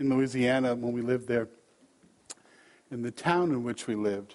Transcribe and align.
in 0.00 0.08
Louisiana 0.08 0.74
when 0.74 0.92
we 0.92 1.02
lived 1.02 1.28
there, 1.28 1.48
in 2.90 3.02
the 3.02 3.10
town 3.10 3.50
in 3.50 3.62
which 3.62 3.86
we 3.86 3.94
lived, 3.94 4.34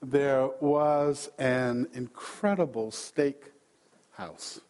there 0.00 0.48
was 0.60 1.28
an 1.38 1.88
incredible 1.92 2.90
steak 2.90 3.52
house. 4.12 4.60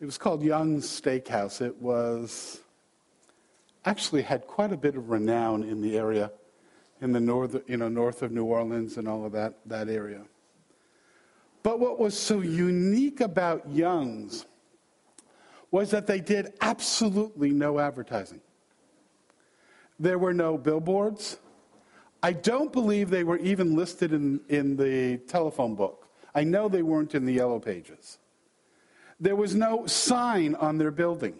It 0.00 0.04
was 0.04 0.18
called 0.18 0.42
Young's 0.42 0.86
Steakhouse. 0.86 1.62
It 1.62 1.80
was 1.80 2.60
actually 3.86 4.22
had 4.22 4.46
quite 4.46 4.72
a 4.72 4.76
bit 4.76 4.94
of 4.94 5.08
renown 5.08 5.62
in 5.62 5.80
the 5.80 5.96
area, 5.96 6.30
in 7.00 7.12
the 7.12 7.20
north, 7.20 7.56
you 7.66 7.78
know, 7.78 7.88
north 7.88 8.22
of 8.22 8.30
New 8.30 8.44
Orleans 8.44 8.98
and 8.98 9.08
all 9.08 9.24
of 9.24 9.32
that, 9.32 9.54
that 9.64 9.88
area. 9.88 10.20
But 11.62 11.80
what 11.80 11.98
was 11.98 12.16
so 12.16 12.40
unique 12.40 13.20
about 13.20 13.68
Young's 13.70 14.44
was 15.70 15.90
that 15.90 16.06
they 16.06 16.20
did 16.20 16.54
absolutely 16.60 17.50
no 17.50 17.78
advertising. 17.78 18.40
There 19.98 20.18
were 20.18 20.34
no 20.34 20.58
billboards. 20.58 21.38
I 22.22 22.32
don't 22.32 22.72
believe 22.72 23.10
they 23.10 23.24
were 23.24 23.38
even 23.38 23.76
listed 23.76 24.12
in, 24.12 24.40
in 24.48 24.76
the 24.76 25.18
telephone 25.28 25.74
book. 25.74 26.08
I 26.34 26.44
know 26.44 26.68
they 26.68 26.82
weren't 26.82 27.14
in 27.14 27.24
the 27.24 27.32
yellow 27.32 27.58
pages. 27.58 28.18
There 29.18 29.36
was 29.36 29.54
no 29.54 29.86
sign 29.86 30.54
on 30.56 30.76
their 30.76 30.90
building. 30.90 31.34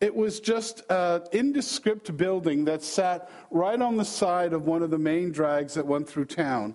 It 0.00 0.14
was 0.14 0.40
just 0.40 0.82
an 0.88 1.22
indescript 1.32 2.16
building 2.16 2.64
that 2.64 2.82
sat 2.82 3.28
right 3.50 3.80
on 3.80 3.96
the 3.96 4.04
side 4.04 4.52
of 4.52 4.66
one 4.66 4.82
of 4.82 4.90
the 4.90 4.98
main 4.98 5.30
drags 5.30 5.74
that 5.74 5.86
went 5.86 6.08
through 6.08 6.26
town. 6.26 6.74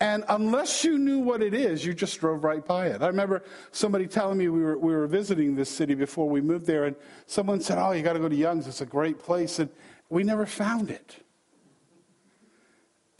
And 0.00 0.24
unless 0.28 0.84
you 0.84 0.96
knew 0.96 1.18
what 1.18 1.42
it 1.42 1.54
is, 1.54 1.84
you 1.84 1.92
just 1.92 2.20
drove 2.20 2.44
right 2.44 2.64
by 2.64 2.86
it. 2.86 3.02
I 3.02 3.08
remember 3.08 3.42
somebody 3.72 4.06
telling 4.06 4.38
me 4.38 4.48
we 4.48 4.62
were, 4.62 4.78
we 4.78 4.94
were 4.94 5.08
visiting 5.08 5.56
this 5.56 5.68
city 5.68 5.94
before 5.94 6.28
we 6.28 6.40
moved 6.40 6.66
there, 6.66 6.84
and 6.84 6.94
someone 7.26 7.60
said, 7.60 7.78
Oh, 7.78 7.90
you 7.90 8.02
got 8.02 8.12
to 8.12 8.20
go 8.20 8.28
to 8.28 8.36
Young's. 8.36 8.68
It's 8.68 8.80
a 8.80 8.86
great 8.86 9.18
place. 9.18 9.58
And 9.58 9.68
we 10.08 10.22
never 10.22 10.46
found 10.46 10.90
it. 10.90 11.16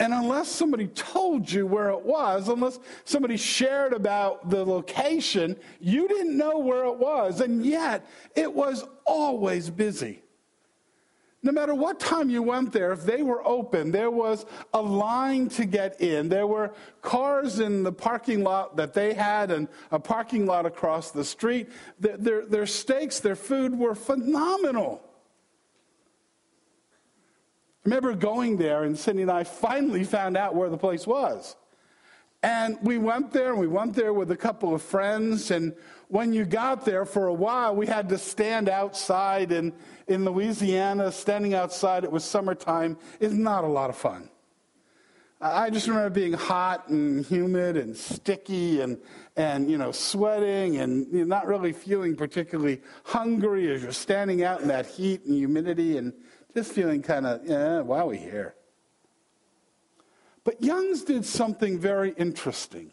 And 0.01 0.13
unless 0.13 0.47
somebody 0.47 0.87
told 0.87 1.51
you 1.51 1.67
where 1.67 1.89
it 1.89 2.01
was, 2.01 2.47
unless 2.47 2.79
somebody 3.03 3.35
shared 3.35 3.91
about 3.91 4.49
the 4.49 4.63
location, 4.63 5.57
you 5.81 6.07
didn't 6.07 6.37
know 6.37 6.57
where 6.59 6.85
it 6.85 6.97
was. 6.97 7.41
And 7.41 7.65
yet, 7.65 8.07
it 8.33 8.53
was 8.53 8.85
always 9.05 9.69
busy. 9.69 10.23
No 11.41 11.53
matter 11.53 11.73
what 11.73 12.01
time 12.01 12.29
you 12.29 12.43
went 12.43 12.73
there, 12.73 12.91
if 12.91 13.03
they 13.03 13.23
were 13.23 13.45
open, 13.47 13.91
there 13.91 14.11
was 14.11 14.45
a 14.73 14.81
line 14.81 15.47
to 15.49 15.65
get 15.65 16.01
in. 16.01 16.27
There 16.27 16.47
were 16.47 16.73
cars 17.01 17.59
in 17.59 17.83
the 17.83 17.93
parking 17.93 18.43
lot 18.43 18.75
that 18.75 18.93
they 18.93 19.13
had 19.13 19.49
and 19.49 19.69
a 19.91 19.99
parking 19.99 20.45
lot 20.45 20.65
across 20.65 21.11
the 21.11 21.23
street. 21.23 21.69
Their, 21.97 22.17
their, 22.17 22.45
their 22.45 22.65
steaks, 22.65 23.21
their 23.21 23.37
food 23.37 23.77
were 23.77 23.95
phenomenal. 23.95 25.01
I 27.85 27.89
remember 27.89 28.13
going 28.15 28.57
there, 28.57 28.83
and 28.83 28.99
Cindy 28.99 29.21
and 29.21 29.31
I 29.31 29.45
finally 29.45 30.03
found 30.03 30.35
out 30.35 30.55
where 30.55 30.69
the 30.69 30.77
place 30.77 31.07
was. 31.07 31.55
And 32.41 32.77
we 32.81 32.97
went 32.97 33.33
there, 33.33 33.51
and 33.51 33.59
we 33.59 33.67
went 33.67 33.95
there 33.95 34.13
with 34.13 34.31
a 34.31 34.37
couple 34.37 34.73
of 34.73 34.81
friends. 34.81 35.51
And 35.51 35.73
when 36.07 36.31
you 36.31 36.45
got 36.45 36.85
there, 36.85 37.05
for 37.05 37.27
a 37.27 37.33
while, 37.33 37.75
we 37.75 37.85
had 37.85 38.07
to 38.09 38.17
stand 38.17 38.69
outside 38.69 39.51
in, 39.51 39.73
in 40.07 40.23
Louisiana. 40.23 41.11
Standing 41.11 41.53
outside, 41.53 42.05
it 42.05 42.11
was 42.11 42.23
summertime, 42.23 42.97
is 43.19 43.33
not 43.33 43.65
a 43.65 43.67
lot 43.67 43.89
of 43.89 43.97
fun. 43.97 44.29
I 45.41 45.69
just 45.69 45.87
remember 45.87 46.09
being 46.09 46.33
hot 46.33 46.89
and 46.89 47.25
humid 47.25 47.77
and 47.77 47.95
sticky 47.95 48.81
and, 48.81 48.97
and 49.37 49.71
you 49.71 49.77
know, 49.77 49.93
sweating 49.93 50.77
and 50.77 51.07
you 51.13 51.19
know, 51.19 51.25
not 51.25 51.47
really 51.47 51.71
feeling 51.71 52.17
particularly 52.17 52.81
hungry 53.05 53.73
as 53.73 53.81
you're 53.81 53.93
standing 53.93 54.43
out 54.43 54.59
in 54.61 54.67
that 54.67 54.85
heat 54.85 55.23
and 55.23 55.33
humidity. 55.33 55.97
And 55.97 56.11
just 56.53 56.73
feeling 56.73 57.01
kind 57.01 57.25
of, 57.25 57.45
yeah, 57.45 57.79
why 57.79 57.99
are 57.99 58.07
we 58.07 58.17
here? 58.17 58.55
But 60.43 60.63
Young's 60.63 61.03
did 61.03 61.25
something 61.25 61.79
very 61.79 62.13
interesting. 62.17 62.91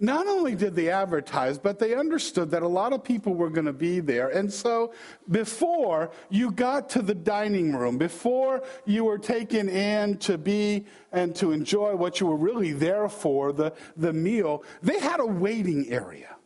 Not 0.00 0.28
only 0.28 0.54
did 0.54 0.76
they 0.76 0.90
advertise, 0.90 1.58
but 1.58 1.80
they 1.80 1.94
understood 1.94 2.52
that 2.52 2.62
a 2.62 2.68
lot 2.68 2.92
of 2.92 3.02
people 3.02 3.34
were 3.34 3.50
going 3.50 3.66
to 3.66 3.72
be 3.72 3.98
there. 3.98 4.28
And 4.28 4.52
so 4.52 4.92
before 5.28 6.12
you 6.30 6.52
got 6.52 6.88
to 6.90 7.02
the 7.02 7.16
dining 7.16 7.74
room, 7.74 7.98
before 7.98 8.62
you 8.86 9.04
were 9.04 9.18
taken 9.18 9.68
in 9.68 10.18
to 10.18 10.38
be 10.38 10.86
and 11.10 11.34
to 11.36 11.50
enjoy 11.50 11.96
what 11.96 12.20
you 12.20 12.28
were 12.28 12.36
really 12.36 12.72
there 12.72 13.08
for, 13.08 13.52
the, 13.52 13.72
the 13.96 14.12
meal, 14.12 14.62
they 14.82 15.00
had 15.00 15.18
a 15.18 15.26
waiting 15.26 15.90
area. 15.90 16.37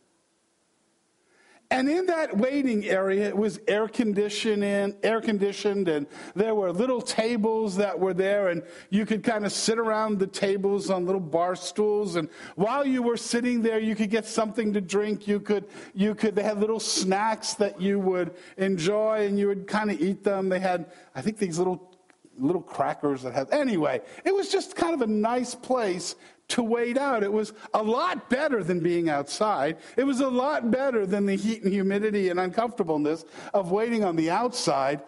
And 1.73 1.89
in 1.89 2.05
that 2.05 2.37
waiting 2.37 2.85
area, 2.85 3.27
it 3.27 3.35
was 3.35 3.59
air 3.67 3.87
conditioned, 3.87 4.63
air 5.01 5.19
conditioned, 5.21 5.87
and 5.87 6.05
there 6.35 6.53
were 6.53 6.71
little 6.71 7.01
tables 7.01 7.77
that 7.77 7.99
were 7.99 8.13
there, 8.13 8.49
and 8.49 8.61
you 8.91 9.07
could 9.07 9.23
kind 9.23 9.43
of 9.43 9.51
sit 9.51 9.79
around 9.79 10.19
the 10.19 10.27
tables 10.27 10.91
on 10.91 11.07
little 11.07 11.19
bar 11.19 11.55
stools. 11.55 12.15
And 12.15 12.29
while 12.53 12.85
you 12.85 13.01
were 13.01 13.17
sitting 13.17 13.63
there, 13.63 13.79
you 13.79 13.95
could 13.95 14.11
get 14.11 14.27
something 14.27 14.71
to 14.73 14.81
drink. 14.81 15.27
You 15.27 15.39
could, 15.39 15.65
you 15.95 16.13
could. 16.13 16.35
They 16.35 16.43
had 16.43 16.59
little 16.59 16.79
snacks 16.79 17.55
that 17.55 17.81
you 17.81 17.97
would 17.97 18.35
enjoy, 18.57 19.25
and 19.25 19.39
you 19.39 19.47
would 19.47 19.65
kind 19.65 19.89
of 19.89 19.99
eat 19.99 20.23
them. 20.23 20.49
They 20.49 20.59
had, 20.59 20.91
I 21.15 21.21
think, 21.21 21.39
these 21.39 21.57
little 21.57 21.89
little 22.37 22.61
crackers 22.61 23.23
that 23.23 23.33
had. 23.33 23.51
Anyway, 23.51 24.01
it 24.23 24.33
was 24.33 24.49
just 24.49 24.75
kind 24.75 24.93
of 24.93 25.01
a 25.01 25.07
nice 25.07 25.55
place 25.55 26.15
to 26.53 26.61
wait 26.61 26.99
out. 26.99 27.23
It 27.23 27.33
was 27.33 27.51
a 27.73 27.81
lot 27.81 28.29
better 28.29 28.63
than 28.63 28.79
being 28.79 29.09
outside. 29.09 29.77
It 29.97 30.03
was 30.03 30.19
a 30.19 30.27
lot 30.27 30.69
better 30.69 31.05
than 31.07 31.25
the 31.25 31.35
heat 31.35 31.63
and 31.63 31.73
humidity 31.73 32.29
and 32.29 32.39
uncomfortableness 32.39 33.25
of 33.55 33.71
waiting 33.71 34.03
on 34.03 34.15
the 34.15 34.29
outside. 34.29 35.01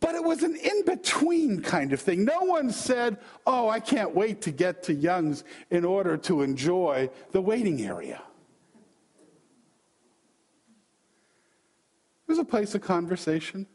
But 0.00 0.14
it 0.14 0.24
was 0.24 0.42
an 0.42 0.56
in 0.56 0.84
between 0.86 1.60
kind 1.60 1.92
of 1.92 2.00
thing. 2.00 2.24
No 2.24 2.40
one 2.40 2.70
said, 2.70 3.18
Oh, 3.46 3.68
I 3.68 3.80
can't 3.80 4.14
wait 4.14 4.40
to 4.42 4.50
get 4.50 4.82
to 4.84 4.94
Young's 4.94 5.44
in 5.70 5.84
order 5.84 6.16
to 6.18 6.40
enjoy 6.40 7.10
the 7.32 7.40
waiting 7.42 7.82
area. 7.82 8.22
It 12.26 12.32
was 12.32 12.38
a 12.38 12.44
place 12.44 12.74
of 12.74 12.80
conversation, 12.80 13.66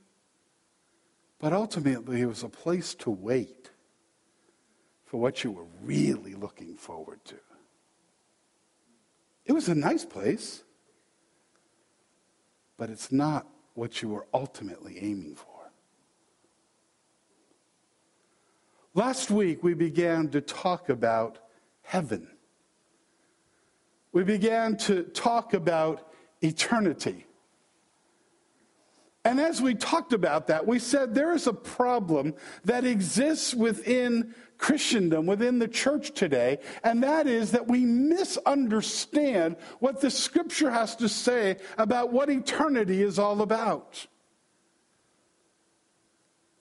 but 1.40 1.54
ultimately 1.54 2.22
it 2.22 2.28
was 2.28 2.44
a 2.44 2.50
place 2.50 2.96
to 2.96 3.12
wait 3.12 3.71
for 5.12 5.18
what 5.18 5.44
you 5.44 5.52
were 5.52 5.66
really 5.84 6.36
looking 6.36 6.78
forward 6.78 7.20
to. 7.26 7.36
It 9.46 9.52
was 9.52 9.68
a 9.68 9.76
nice 9.76 10.06
place, 10.06 10.64
but 12.78 12.90
it's 12.90 13.12
not 13.12 13.46
what 13.74 14.02
you 14.02 14.08
were 14.08 14.26
ultimately 14.34 15.00
aiming 15.02 15.36
for. 15.36 15.74
Last 18.94 19.30
week, 19.30 19.62
we 19.62 19.74
began 19.74 20.30
to 20.30 20.40
talk 20.40 20.88
about 20.88 21.40
heaven. 21.82 22.30
We 24.14 24.24
began 24.24 24.78
to 24.78 25.04
talk 25.04 25.54
about 25.54 26.10
eternity. 26.40 27.26
And 29.26 29.40
as 29.40 29.62
we 29.62 29.76
talked 29.76 30.14
about 30.14 30.48
that, 30.48 30.66
we 30.66 30.80
said 30.80 31.14
there 31.14 31.34
is 31.34 31.48
a 31.48 31.54
problem 31.54 32.34
that 32.64 32.86
exists 32.86 33.54
within 33.54 34.34
Christendom, 34.62 35.26
within 35.26 35.58
the 35.58 35.68
church 35.68 36.12
today, 36.14 36.60
and 36.84 37.04
that 37.04 37.26
is 37.26 37.52
that 37.52 37.68
we 37.68 37.84
misunderstand 37.84 39.58
what 39.80 40.00
the 40.00 40.12
scripture 40.12 40.70
has 40.70 40.96
to 40.98 41.10
say 41.10 41.58
about 41.80 42.14
what 42.14 42.30
eternity 42.30 43.02
is 43.02 43.18
all 43.18 43.42
about. 43.42 44.06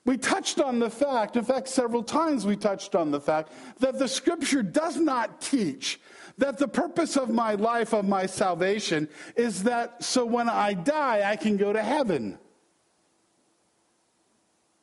We 0.03 0.17
touched 0.17 0.59
on 0.59 0.79
the 0.79 0.89
fact, 0.89 1.37
in 1.37 1.45
fact, 1.45 1.67
several 1.67 2.01
times 2.01 2.43
we 2.43 2.55
touched 2.55 2.95
on 2.95 3.11
the 3.11 3.21
fact 3.21 3.53
that 3.79 3.99
the 3.99 4.07
scripture 4.07 4.63
does 4.63 4.97
not 4.97 5.39
teach 5.39 6.01
that 6.39 6.57
the 6.57 6.67
purpose 6.67 7.17
of 7.17 7.29
my 7.29 7.53
life, 7.53 7.93
of 7.93 8.07
my 8.07 8.25
salvation, 8.25 9.07
is 9.35 9.61
that 9.63 10.03
so 10.03 10.25
when 10.25 10.49
I 10.49 10.73
die, 10.73 11.29
I 11.29 11.35
can 11.35 11.55
go 11.55 11.71
to 11.71 11.83
heaven. 11.83 12.39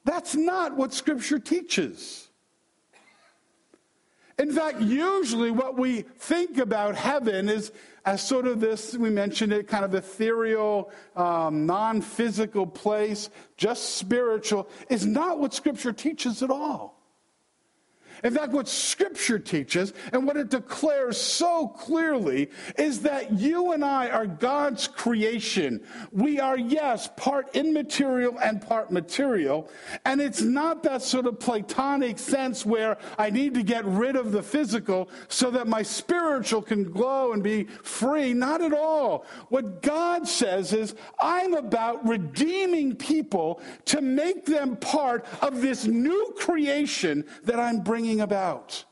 That's 0.05 0.37
not 0.37 0.77
what 0.77 0.95
Scripture 0.95 1.39
teaches. 1.39 2.28
In 4.39 4.53
fact, 4.53 4.81
usually 4.81 5.51
what 5.51 5.77
we 5.77 6.03
think 6.03 6.59
about 6.59 6.95
heaven 6.95 7.49
is 7.49 7.73
as 8.05 8.27
sort 8.27 8.47
of 8.47 8.61
this, 8.61 8.97
we 8.97 9.11
mentioned 9.11 9.53
it, 9.53 9.69
kind 9.69 9.85
of 9.85 9.95
ethereal, 9.95 10.91
um, 11.17 11.67
non 11.67 12.01
physical 12.01 12.67
place, 12.67 13.31
just 13.57 13.97
spiritual, 13.97 14.69
is 14.89 15.05
not 15.05 15.41
what 15.41 15.53
Scripture 15.53 15.93
teaches 15.93 16.43
at 16.43 16.51
all. 16.51 16.98
In 18.25 18.35
fact, 18.35 18.53
what 18.53 18.69
Scripture 18.69 19.39
teaches 19.39 19.93
and 20.13 20.27
what 20.27 20.37
it 20.37 20.51
declares 20.51 21.21
so 21.21 21.69
clearly 21.69 22.51
is 22.77 23.01
that 23.03 23.33
you 23.33 23.73
and 23.73 23.85
I 23.85 24.09
are 24.11 24.27
God's 24.27 24.89
creation. 24.89 25.81
We 26.13 26.41
are, 26.41 26.59
yes, 26.59 27.09
part 27.17 27.55
immaterial 27.55 28.39
and 28.39 28.61
part 28.61 28.91
material. 28.91 29.69
And 30.05 30.21
it's 30.21 30.41
not 30.41 30.83
that 30.83 31.03
sort 31.03 31.27
of 31.27 31.39
Platonic 31.39 32.19
sense 32.19 32.67
where 32.67 32.99
I 33.19 33.31
need 33.31 33.55
to 33.55 33.63
get 33.63 33.85
rid 33.85 34.17
of 34.17 34.33
the 34.33 34.43
physical 34.43 35.09
so 35.29 35.51
that 35.51 35.69
my 35.69 35.83
spiritual 35.83 36.63
can 36.63 36.85
glow 36.85 37.33
and 37.33 37.43
be 37.43 37.65
free. 37.83 38.33
Not 38.33 38.63
at 38.63 38.73
all. 38.73 39.27
What 39.49 39.83
God 39.83 40.27
says 40.27 40.73
is, 40.73 40.95
I'm 41.21 41.55
about 41.55 42.07
redeeming 42.07 42.97
people 42.97 43.61
to 43.87 44.01
make 44.01 44.45
them 44.45 44.77
part 44.77 45.27
of 45.41 45.61
this 45.61 45.85
new 45.85 46.35
creation 46.37 47.25
that 47.45 47.61
I'm 47.61 47.81
bringing 47.81 48.08
about. 48.17 48.85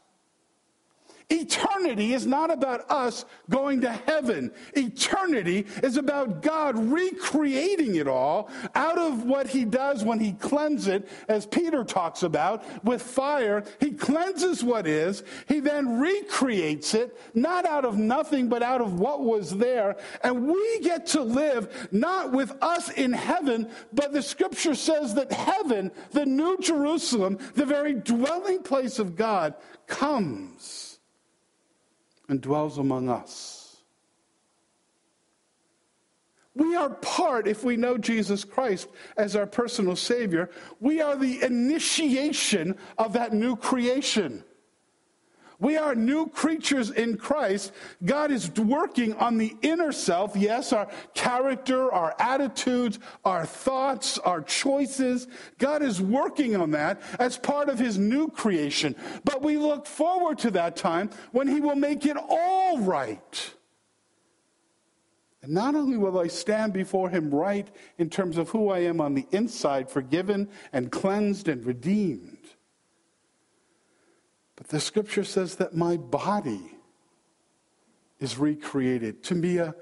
Eternity 1.29 2.15
is 2.15 2.25
not 2.25 2.53
about 2.53 2.89
us 2.89 3.25
going 3.51 3.81
to 3.81 3.91
heaven. 3.91 4.53
Eternity 4.77 5.67
is 5.83 5.97
about 5.97 6.41
God 6.41 6.79
recreating 6.79 7.97
it 7.97 8.07
all 8.07 8.49
out 8.77 8.97
of 8.97 9.25
what 9.25 9.49
he 9.49 9.65
does 9.65 10.05
when 10.05 10.21
he 10.21 10.33
cleanses 10.35 10.87
it, 10.87 11.09
as 11.29 11.45
Peter 11.45 11.83
talks 11.83 12.23
about, 12.23 12.63
with 12.85 13.03
fire. 13.03 13.65
He 13.81 13.91
cleanses 13.91 14.63
what 14.63 14.87
is, 14.87 15.25
he 15.49 15.59
then 15.59 15.99
recreates 15.99 16.95
it, 16.95 17.19
not 17.35 17.67
out 17.67 17.85
of 17.85 17.99
nothing, 17.99 18.49
but 18.49 18.63
out 18.63 18.81
of 18.81 19.01
what 19.01 19.23
was 19.23 19.57
there. 19.57 19.97
And 20.23 20.47
we 20.47 20.81
get 20.81 21.07
to 21.09 21.23
live 21.23 21.89
not 21.91 22.31
with 22.31 22.53
us 22.63 22.91
in 22.91 23.13
heaven, 23.13 23.69
but 23.93 24.13
the 24.13 24.23
scripture 24.23 24.77
says 24.77 25.15
that 25.15 25.33
heaven, 25.33 25.91
the 26.13 26.27
new 26.27 26.57
Jerusalem, 26.59 27.39
the 27.55 27.67
very 27.67 27.95
dwelling 27.95 28.63
place 28.63 29.01
of 29.01 29.17
God, 29.17 29.55
comes 29.89 30.86
and 32.29 32.41
dwells 32.41 32.79
among 32.79 33.09
us. 33.09 33.77
We 36.55 36.75
are 36.75 36.89
part, 36.89 37.47
if 37.47 37.65
we 37.65 37.77
know 37.77 37.99
Jesus 37.99 38.43
Christ 38.43 38.89
as 39.19 39.37
our 39.37 39.47
personal 39.47 39.95
Savior, 39.95 40.49
we 40.81 41.03
are 41.03 41.15
the 41.15 41.43
initiation 41.43 42.77
of 42.97 43.13
that 43.13 43.35
new 43.35 43.57
creation. 43.57 44.43
We 45.59 45.77
are 45.77 45.95
new 45.95 46.29
creatures 46.29 46.91
in 46.91 47.17
Christ. 47.17 47.73
God 48.05 48.31
is 48.31 48.51
working 48.51 49.15
on 49.15 49.39
the 49.39 49.57
inner 49.63 49.93
self. 49.93 50.37
Yes, 50.37 50.73
our 50.73 50.89
character, 51.15 51.91
our 51.93 52.15
attitudes, 52.19 52.99
our 53.25 53.47
thoughts, 53.47 54.19
our 54.19 54.43
choices. 54.43 55.29
God 55.59 55.83
is 55.83 56.01
working 56.01 56.57
on 56.57 56.73
that 56.73 57.01
as 57.19 57.39
part 57.39 57.69
of 57.69 57.79
his 57.79 57.97
new 57.97 58.29
creation. 58.29 58.95
But 59.25 59.43
we 59.43 59.57
look 59.57 59.87
forward 59.87 60.39
to 60.41 60.51
that 60.53 60.77
time 60.77 61.11
when 61.33 61.49
he 61.49 61.61
will 61.61 61.77
make 61.77 62.05
it 62.05 62.17
all 62.17 62.79
right. 62.81 63.55
And 65.43 65.55
not 65.55 65.75
only 65.75 65.97
will 65.97 66.19
I 66.19 66.27
stand 66.27 66.73
before 66.73 67.09
him 67.09 67.33
right 67.33 67.69
in 67.99 68.11
terms 68.11 68.37
of 68.37 68.51
who 68.51 68.69
I 68.69 68.81
am 68.81 69.01
on 69.01 69.15
the 69.15 69.27
inside, 69.31 69.89
forgiven 69.89 70.49
and 70.73 70.91
cleansed 70.91 71.49
and 71.49 71.65
redeemed 71.65 72.36
but 74.57 74.69
the 74.69 74.81
scripture 74.81 75.25
says 75.25 75.57
that 75.57 75.75
my 75.75 75.97
body 75.97 76.73
is 78.19 78.39
recreated 78.39 79.23
to 79.25 79.35
be 79.35 79.59
a 79.59 79.75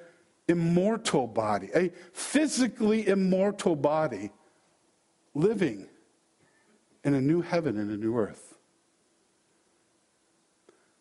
immortal 0.48 1.26
body, 1.26 1.70
a 1.74 1.90
physically 2.12 3.08
immortal 3.08 3.76
body 3.76 4.30
living 5.34 5.88
in 7.02 7.14
a 7.14 7.20
new 7.20 7.40
heaven 7.40 7.78
and 7.78 7.90
a 7.90 7.96
new 7.96 8.16
earth. 8.16 8.54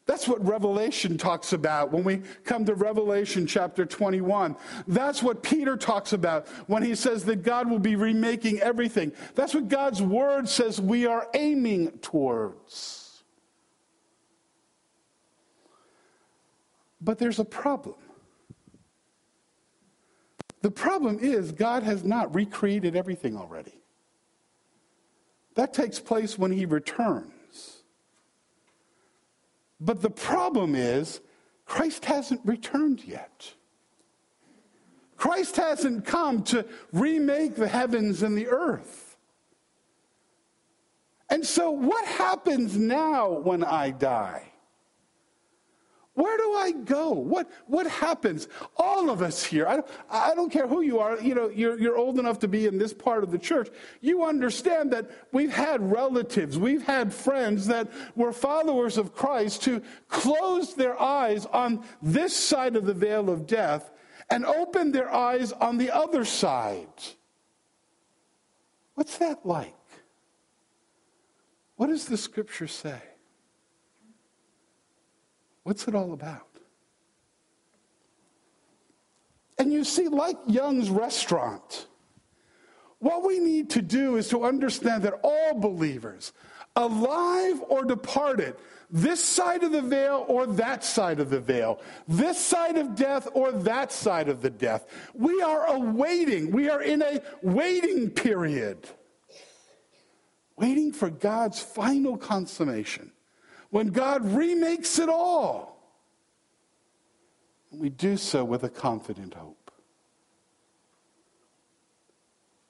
That's 0.05 0.27
what 0.27 0.45
Revelation 0.45 1.17
talks 1.17 1.53
about 1.53 1.91
when 1.91 2.03
we 2.03 2.21
come 2.43 2.65
to 2.65 2.75
Revelation 2.75 3.47
chapter 3.47 3.85
21. 3.85 4.57
That's 4.85 5.23
what 5.23 5.43
Peter 5.43 5.77
talks 5.77 6.11
about 6.11 6.47
when 6.67 6.83
he 6.83 6.93
says 6.93 7.23
that 7.25 7.43
God 7.43 7.69
will 7.69 7.79
be 7.79 7.95
remaking 7.95 8.59
everything. 8.59 9.13
That's 9.33 9.53
what 9.53 9.69
God's 9.69 10.01
word 10.01 10.49
says 10.49 10.79
we 10.79 11.05
are 11.05 11.27
aiming 11.33 11.99
towards. 11.99 13.02
But 17.03 17.19
there's 17.19 17.39
a 17.39 17.45
problem. 17.45 17.95
The 20.61 20.71
problem 20.71 21.19
is 21.19 21.51
God 21.51 21.83
has 21.83 22.05
not 22.05 22.33
recreated 22.33 22.95
everything 22.95 23.35
already. 23.35 23.73
That 25.55 25.73
takes 25.73 26.00
place 26.00 26.39
when 26.39 26.51
he 26.51 26.65
returns. 26.65 27.83
But 29.81 30.01
the 30.01 30.09
problem 30.09 30.75
is 30.75 31.19
Christ 31.65 32.05
hasn't 32.05 32.39
returned 32.45 33.03
yet. 33.03 33.53
Christ 35.17 35.57
hasn't 35.57 36.06
come 36.06 36.44
to 36.44 36.65
remake 36.94 37.56
the 37.56 37.67
heavens 37.67 38.23
and 38.23 38.38
the 38.38 38.47
earth. 38.47 39.17
And 41.29 41.45
so, 41.45 41.71
what 41.71 42.06
happens 42.06 42.77
now 42.77 43.29
when 43.29 43.63
I 43.63 43.91
die? 43.91 44.52
Where 46.15 46.38
do 46.38 46.54
I 46.54 46.71
go? 46.71 47.10
What, 47.12 47.50
what 47.65 47.88
happens? 47.88 48.48
All 48.77 49.10
of 49.10 49.24
us 49.24 49.44
here, 49.44 49.68
I 49.68 49.77
don't, 49.77 49.88
I 50.12 50.36
don't 50.36 50.51
care 50.51 50.68
who 50.68 50.81
you 50.81 51.00
are, 51.00 51.19
you 51.19 51.33
know, 51.33 51.50
you're, 51.50 51.80
you're 51.80 51.98
old 51.98 52.19
enough 52.19 52.38
to 52.39 52.48
be 52.48 52.68
in 52.68 52.77
this 52.77 52.94
part 52.94 53.24
of 53.24 53.31
the 53.31 53.39
church. 53.39 53.69
You 54.00 54.24
understand 54.24 54.92
that 54.92 55.10
we've 55.31 55.51
had 55.51 55.81
relatives, 55.92 56.57
we've 56.60 56.83
had 56.83 57.12
friends 57.12 57.65
that 57.68 57.92
were 58.15 58.31
followers 58.31 59.00
of 59.00 59.15
Christ 59.15 59.65
who 59.65 59.81
closed 60.07 60.77
their 60.77 61.00
eyes 61.01 61.48
on 61.48 61.83
this 62.01 62.36
side 62.36 62.75
of 62.75 62.86
the 62.86 62.94
veil 62.94 63.31
of 63.31 63.48
death 63.48 63.89
and 64.30 64.45
opened 64.45 64.94
their 64.94 65.12
eyes 65.12 65.51
on 65.51 65.77
the 65.77 65.89
other 65.89 66.25
side. 66.25 66.88
What's 68.94 69.18
that 69.18 69.45
like? 69.45 69.74
What 71.75 71.88
does 71.88 72.06
the 72.06 72.18
scripture 72.18 72.68
say? 72.68 73.01
What's 75.63 75.88
it 75.88 75.95
all 75.95 76.13
about? 76.13 76.48
And 79.57 79.71
you 79.71 79.83
see, 79.83 80.07
like 80.07 80.38
Young's 80.45 80.89
restaurant, 80.89 81.88
what 83.00 83.25
we 83.25 83.39
need 83.39 83.69
to 83.71 83.81
do 83.81 84.18
is 84.18 84.27
to 84.30 84.44
understand 84.44 85.04
that 85.04 85.19
all 85.24 85.54
believers, 85.60 86.33
alive 86.75 87.62
or 87.69 87.86
departed, 87.86 88.56
this 88.89 89.24
side 89.24 89.63
of 89.63 89.71
the 89.71 89.81
veil 89.81 90.25
or 90.27 90.45
that 90.45 90.83
side 90.83 91.19
of 91.19 91.30
the 91.30 91.39
veil, 91.39 91.80
this 92.07 92.38
side 92.38 92.77
of 92.77 92.95
death 92.95 93.27
or 93.33 93.51
that 93.51 93.92
side 93.92 94.27
of 94.27 94.42
the 94.42 94.50
death, 94.50 94.86
we 95.13 95.42
are 95.42 95.68
awaiting, 95.68 96.51
we 96.51 96.69
are 96.69 96.81
in 96.81 97.01
a 97.01 97.21
waiting 97.42 98.09
period, 98.09 98.89
waiting 100.57 100.92
for 100.92 101.09
God's 101.09 101.62
final 101.62 102.18
consummation 102.18 103.12
when 103.73 103.87
God 103.87 104.23
remakes 104.23 104.99
it 104.99 105.09
all. 105.09 105.79
We 107.71 107.89
do 107.89 108.17
so 108.17 108.45
with 108.45 108.63
a 108.63 108.69
confident 108.69 109.33
hope. 109.33 109.71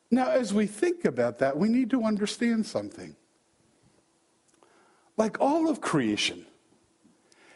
Now, 0.09 0.29
as 0.29 0.53
we 0.53 0.65
think 0.65 1.03
about 1.03 1.39
that, 1.39 1.57
we 1.57 1.67
need 1.67 1.89
to 1.89 2.05
understand 2.05 2.65
something. 2.65 3.17
Like 5.17 5.41
all 5.41 5.69
of 5.69 5.81
creation, 5.81 6.45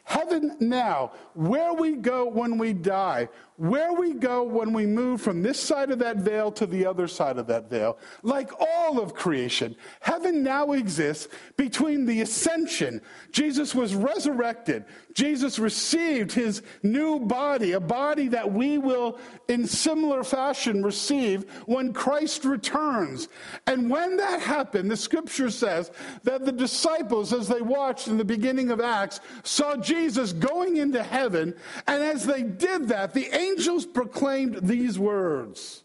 Heaven 0.03 0.57
now, 0.59 1.13
where 1.33 1.73
we 1.73 1.93
go 1.93 2.27
when 2.27 2.57
we 2.57 2.73
die, 2.73 3.29
where 3.57 3.91
we 3.93 4.13
go 4.13 4.43
when 4.43 4.71
we 4.71 4.85
move 4.85 5.19
from 5.19 5.41
this 5.41 5.59
side 5.59 5.89
of 5.89 5.97
that 5.99 6.17
veil 6.17 6.51
to 6.51 6.67
the 6.67 6.85
other 6.85 7.07
side 7.07 7.37
of 7.37 7.47
that 7.47 7.69
veil, 7.69 7.97
like 8.21 8.51
all 8.59 8.99
of 8.99 9.15
creation, 9.15 9.75
heaven 9.99 10.43
now 10.43 10.73
exists 10.73 11.27
between 11.57 12.05
the 12.05 12.21
ascension. 12.21 13.01
Jesus 13.31 13.73
was 13.73 13.95
resurrected. 13.95 14.85
Jesus 15.15 15.57
received 15.57 16.31
his 16.31 16.61
new 16.83 17.19
body, 17.19 17.71
a 17.71 17.79
body 17.79 18.27
that 18.27 18.51
we 18.51 18.77
will 18.77 19.19
in 19.47 19.65
similar 19.65 20.23
fashion 20.23 20.83
receive 20.83 21.49
when 21.65 21.93
Christ 21.93 22.45
returns. 22.45 23.27
And 23.65 23.89
when 23.89 24.17
that 24.17 24.41
happened, 24.41 24.91
the 24.91 24.97
scripture 24.97 25.49
says 25.49 25.89
that 26.23 26.45
the 26.45 26.51
disciples, 26.51 27.33
as 27.33 27.47
they 27.47 27.61
watched 27.61 28.07
in 28.07 28.17
the 28.17 28.25
beginning 28.25 28.69
of 28.69 28.79
Acts, 28.79 29.19
saw 29.41 29.75
Jesus 29.75 30.31
going 30.31 30.77
into 30.77 31.01
heaven, 31.01 31.55
and 31.87 32.03
as 32.03 32.23
they 32.23 32.43
did 32.43 32.89
that, 32.89 33.15
the 33.15 33.25
angels 33.35 33.46
proclaimed 33.93 34.59
these 34.61 34.99
words 34.99 35.83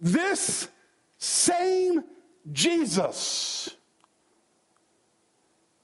This 0.00 0.68
same 1.18 2.04
Jesus 2.50 3.70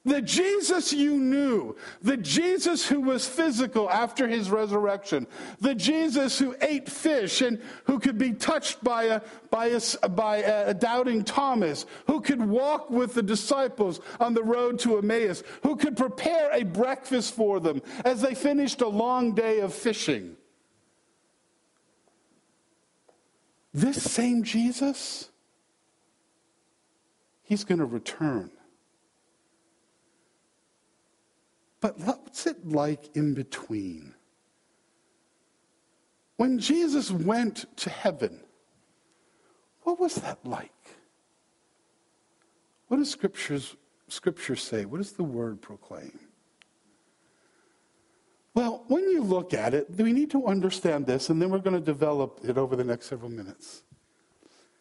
The 0.09 0.23
Jesus 0.23 0.91
you 0.91 1.19
knew, 1.19 1.77
the 2.01 2.17
Jesus 2.17 2.89
who 2.89 3.03
was 3.03 3.29
physical 3.29 3.91
after 3.91 4.27
his 4.27 4.49
resurrection, 4.49 5.27
the 5.61 5.75
Jesus 5.75 6.39
who 6.39 6.57
ate 6.63 6.89
fish 6.89 7.43
and 7.43 7.61
who 7.85 7.99
could 7.99 8.17
be 8.17 8.33
touched 8.33 8.83
by 8.83 9.03
a, 9.05 9.21
by 9.51 9.67
a, 9.67 10.09
by 10.09 10.39
a 10.39 10.73
doubting 10.73 11.25
Thomas, 11.25 11.85
who 12.07 12.23
could 12.23 12.41
walk 12.41 12.89
with 12.89 13.13
the 13.13 13.23
disciples 13.23 14.01
on 14.19 14.33
the 14.33 14.43
road 14.43 14.79
to 14.79 14.97
Emmaus, 14.97 15.43
who 15.63 15.77
could 15.77 15.95
prepare 15.95 16.53
a 16.53 16.63
breakfast 16.63 17.35
for 17.35 17.61
them 17.61 17.83
as 18.07 18.23
they 18.23 18.35
finished 18.35 18.81
a 18.81 18.89
long 18.89 19.35
day 19.35 19.61
of 19.61 19.75
fishing. 19.75 20.38
This 23.79 24.03
same 24.03 24.43
Jesus, 24.43 25.31
he's 27.45 27.63
going 27.63 27.79
to 27.79 27.85
return. 27.85 28.51
But 31.81 31.97
what's 32.01 32.49
it 32.49 32.67
like 32.67 33.09
in 33.15 33.35
between? 33.35 34.15
When 36.39 36.59
Jesus 36.59 37.13
went 37.13 37.67
to 37.77 37.89
heaven, 37.89 38.41
what 39.83 40.01
was 40.01 40.17
that 40.17 40.45
like? 40.45 40.73
What 42.89 42.97
does 42.97 43.11
scriptures, 43.11 43.77
scripture 44.09 44.57
say? 44.57 44.87
What 44.87 44.99
does 44.99 45.13
the 45.13 45.23
word 45.23 45.63
proclaim? 45.63 46.19
Well, 48.59 48.83
when 48.89 49.09
you 49.09 49.23
look 49.23 49.55
at 49.55 49.73
it, 49.73 49.87
we 49.89 50.13
need 50.13 50.33
to 50.33 50.49
understand 50.49 51.07
this, 51.07 51.31
and 51.31 51.41
then 51.41 51.49
we're 51.49 51.61
going 51.61 51.77
to 51.79 51.81
develop 51.81 52.41
it 52.43 52.59
over 52.59 52.75
the 52.75 52.83
next 52.83 53.07
several 53.07 53.31
minutes. 53.31 53.85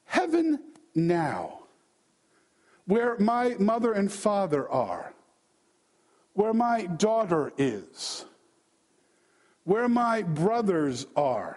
Heaven 0.06 0.58
now, 0.96 1.60
where 2.88 3.20
my 3.20 3.56
mother 3.60 3.94
and 3.94 4.12
father 4.12 4.68
are, 4.68 5.14
where 6.34 6.56
my 6.56 6.88
daughter 6.88 7.54
is, 7.56 8.26
where 9.64 9.88
my 9.88 10.24
brothers 10.24 11.06
are, 11.16 11.56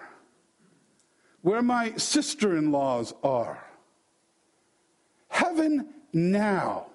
where 1.40 1.62
my 1.62 1.96
sister 1.96 2.54
in 2.54 2.70
laws 2.70 3.14
are. 3.24 3.64
Heaven 5.28 5.88
now 6.12 6.88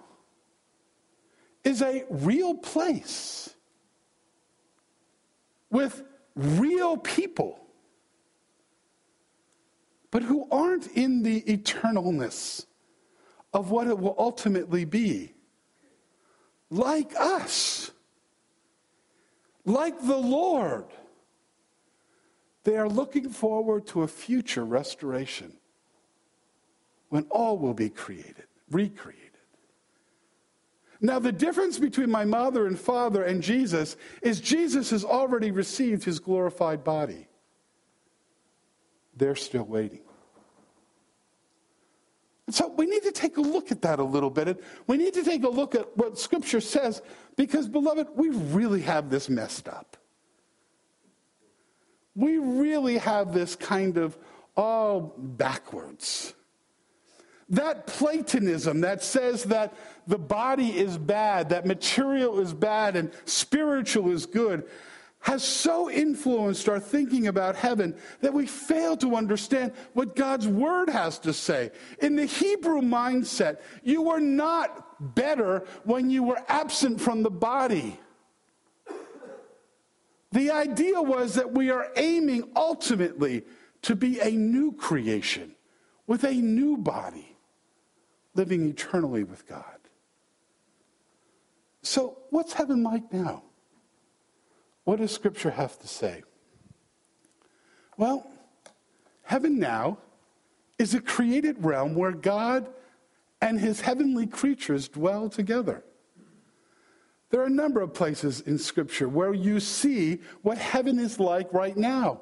is 1.63 1.81
a 1.81 2.05
real 2.11 2.53
place 2.53 3.54
with 5.75 6.03
real 6.35 6.95
people, 6.95 7.59
but 10.09 10.23
who 10.23 10.47
aren't 10.49 10.87
in 10.87 11.21
the 11.21 11.41
eternalness 11.41 12.65
of 13.53 13.71
what 13.71 13.85
it 13.87 13.99
will 13.99 14.15
ultimately 14.17 14.85
be 14.85 15.33
like 16.69 17.11
us, 17.19 17.91
like 19.65 19.99
the 19.99 20.15
Lord. 20.15 20.85
They 22.63 22.77
are 22.77 22.87
looking 22.87 23.29
forward 23.29 23.85
to 23.87 24.03
a 24.03 24.07
future 24.07 24.63
restoration 24.63 25.57
when 27.09 27.23
all 27.29 27.57
will 27.57 27.73
be 27.73 27.89
created, 27.89 28.45
recreated. 28.71 29.34
Now, 31.01 31.19
the 31.19 31.31
difference 31.31 31.77
between 31.77 32.09
my 32.09 32.25
mother 32.25 32.67
and 32.67 32.79
father 32.79 33.23
and 33.23 33.41
Jesus 33.41 33.97
is 34.21 34.39
Jesus 34.39 34.91
has 34.91 35.03
already 35.03 35.51
received 35.51 36.03
his 36.03 36.19
glorified 36.19 36.83
body. 36.83 37.27
They're 39.15 39.35
still 39.35 39.63
waiting. 39.63 40.01
So 42.49 42.67
we 42.67 42.85
need 42.85 43.03
to 43.03 43.11
take 43.11 43.37
a 43.37 43.41
look 43.41 43.71
at 43.71 43.81
that 43.81 43.99
a 43.99 44.03
little 44.03 44.29
bit. 44.29 44.63
We 44.85 44.97
need 44.97 45.15
to 45.15 45.23
take 45.23 45.43
a 45.43 45.49
look 45.49 45.73
at 45.73 45.97
what 45.97 46.19
Scripture 46.19 46.61
says 46.61 47.01
because, 47.35 47.67
beloved, 47.67 48.09
we 48.15 48.29
really 48.29 48.81
have 48.81 49.09
this 49.09 49.29
messed 49.29 49.67
up. 49.67 49.97
We 52.15 52.37
really 52.37 52.97
have 52.97 53.33
this 53.33 53.55
kind 53.55 53.97
of 53.97 54.15
all 54.55 55.15
backwards. 55.17 56.34
That 57.49 57.85
Platonism 57.85 58.81
that 58.81 59.03
says 59.03 59.43
that 59.45 59.73
the 60.07 60.17
body 60.17 60.77
is 60.77 60.97
bad, 60.97 61.49
that 61.49 61.65
material 61.65 62.39
is 62.39 62.53
bad, 62.53 62.95
and 62.95 63.11
spiritual 63.25 64.11
is 64.11 64.25
good, 64.25 64.67
has 65.19 65.43
so 65.43 65.89
influenced 65.89 66.69
our 66.69 66.79
thinking 66.79 67.27
about 67.27 67.55
heaven 67.55 67.95
that 68.21 68.33
we 68.33 68.45
fail 68.45 68.95
to 68.97 69.15
understand 69.15 69.73
what 69.93 70.15
God's 70.15 70.47
word 70.47 70.89
has 70.89 71.17
to 71.19 71.33
say. 71.33 71.71
In 71.99 72.15
the 72.15 72.25
Hebrew 72.25 72.81
mindset, 72.81 73.59
you 73.83 74.03
were 74.03 74.19
not 74.19 75.15
better 75.15 75.65
when 75.83 76.09
you 76.09 76.23
were 76.23 76.41
absent 76.47 77.01
from 77.01 77.23
the 77.23 77.31
body. 77.31 77.99
The 80.31 80.51
idea 80.51 81.01
was 81.01 81.35
that 81.35 81.53
we 81.53 81.71
are 81.71 81.87
aiming 81.95 82.51
ultimately 82.55 83.43
to 83.83 83.95
be 83.95 84.19
a 84.19 84.31
new 84.31 84.73
creation 84.73 85.55
with 86.07 86.23
a 86.23 86.33
new 86.33 86.77
body, 86.77 87.34
living 88.35 88.69
eternally 88.69 89.23
with 89.23 89.47
God. 89.47 89.63
So, 91.81 92.17
what's 92.29 92.53
heaven 92.53 92.83
like 92.83 93.11
now? 93.11 93.43
What 94.83 94.99
does 94.99 95.11
Scripture 95.11 95.51
have 95.51 95.79
to 95.79 95.87
say? 95.87 96.23
Well, 97.97 98.27
heaven 99.23 99.57
now 99.59 99.97
is 100.77 100.93
a 100.93 101.01
created 101.01 101.63
realm 101.63 101.95
where 101.95 102.11
God 102.11 102.67
and 103.41 103.59
his 103.59 103.81
heavenly 103.81 104.27
creatures 104.27 104.87
dwell 104.87 105.29
together. 105.29 105.83
There 107.29 107.41
are 107.41 107.47
a 107.47 107.49
number 107.49 107.81
of 107.81 107.93
places 107.93 108.41
in 108.41 108.57
Scripture 108.57 109.09
where 109.09 109.33
you 109.33 109.59
see 109.59 110.19
what 110.41 110.57
heaven 110.57 110.99
is 110.99 111.19
like 111.19 111.51
right 111.53 111.75
now. 111.75 112.21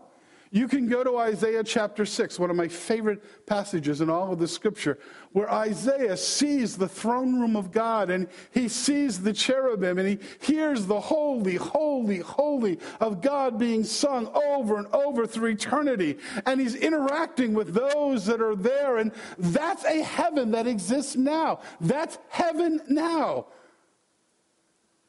You 0.54 0.68
can 0.68 0.88
go 0.88 1.04
to 1.04 1.18
Isaiah 1.18 1.64
chapter 1.64 2.06
6, 2.06 2.38
one 2.38 2.52
of 2.52 2.56
my 2.56 2.68
favorite 2.68 3.48
passages 3.48 4.02
in 4.02 4.10
all 4.12 4.32
of 4.32 4.38
the 4.38 4.48
scripture, 4.48 5.00
where 5.32 5.52
Isaiah 5.52 6.16
sees 6.16 6.78
the 6.78 6.88
throne 6.88 7.42
room 7.42 7.56
of 7.56 7.72
God 7.72 8.12
and 8.12 8.28
he 8.52 8.68
sees 8.68 9.20
the 9.20 9.34
cherubim 9.34 9.98
and 9.98 10.08
he 10.08 10.20
hears 10.42 10.86
the 10.86 11.00
holy, 11.00 11.56
holy, 11.56 12.20
holy 12.20 12.78
of 13.00 13.20
God 13.20 13.58
being 13.58 13.84
sung 13.84 14.28
over 14.28 14.78
and 14.78 14.86
over 14.94 15.26
through 15.26 15.50
eternity. 15.50 16.20
And 16.46 16.62
he's 16.62 16.76
interacting 16.76 17.56
with 17.56 17.74
those 17.74 18.28
that 18.28 18.40
are 18.40 18.56
there. 18.56 18.98
And 18.98 19.12
that's 19.40 19.84
a 19.86 20.04
heaven 20.04 20.52
that 20.52 20.68
exists 20.68 21.16
now. 21.16 21.62
That's 21.82 22.20
heaven 22.30 22.80
now. 22.88 23.48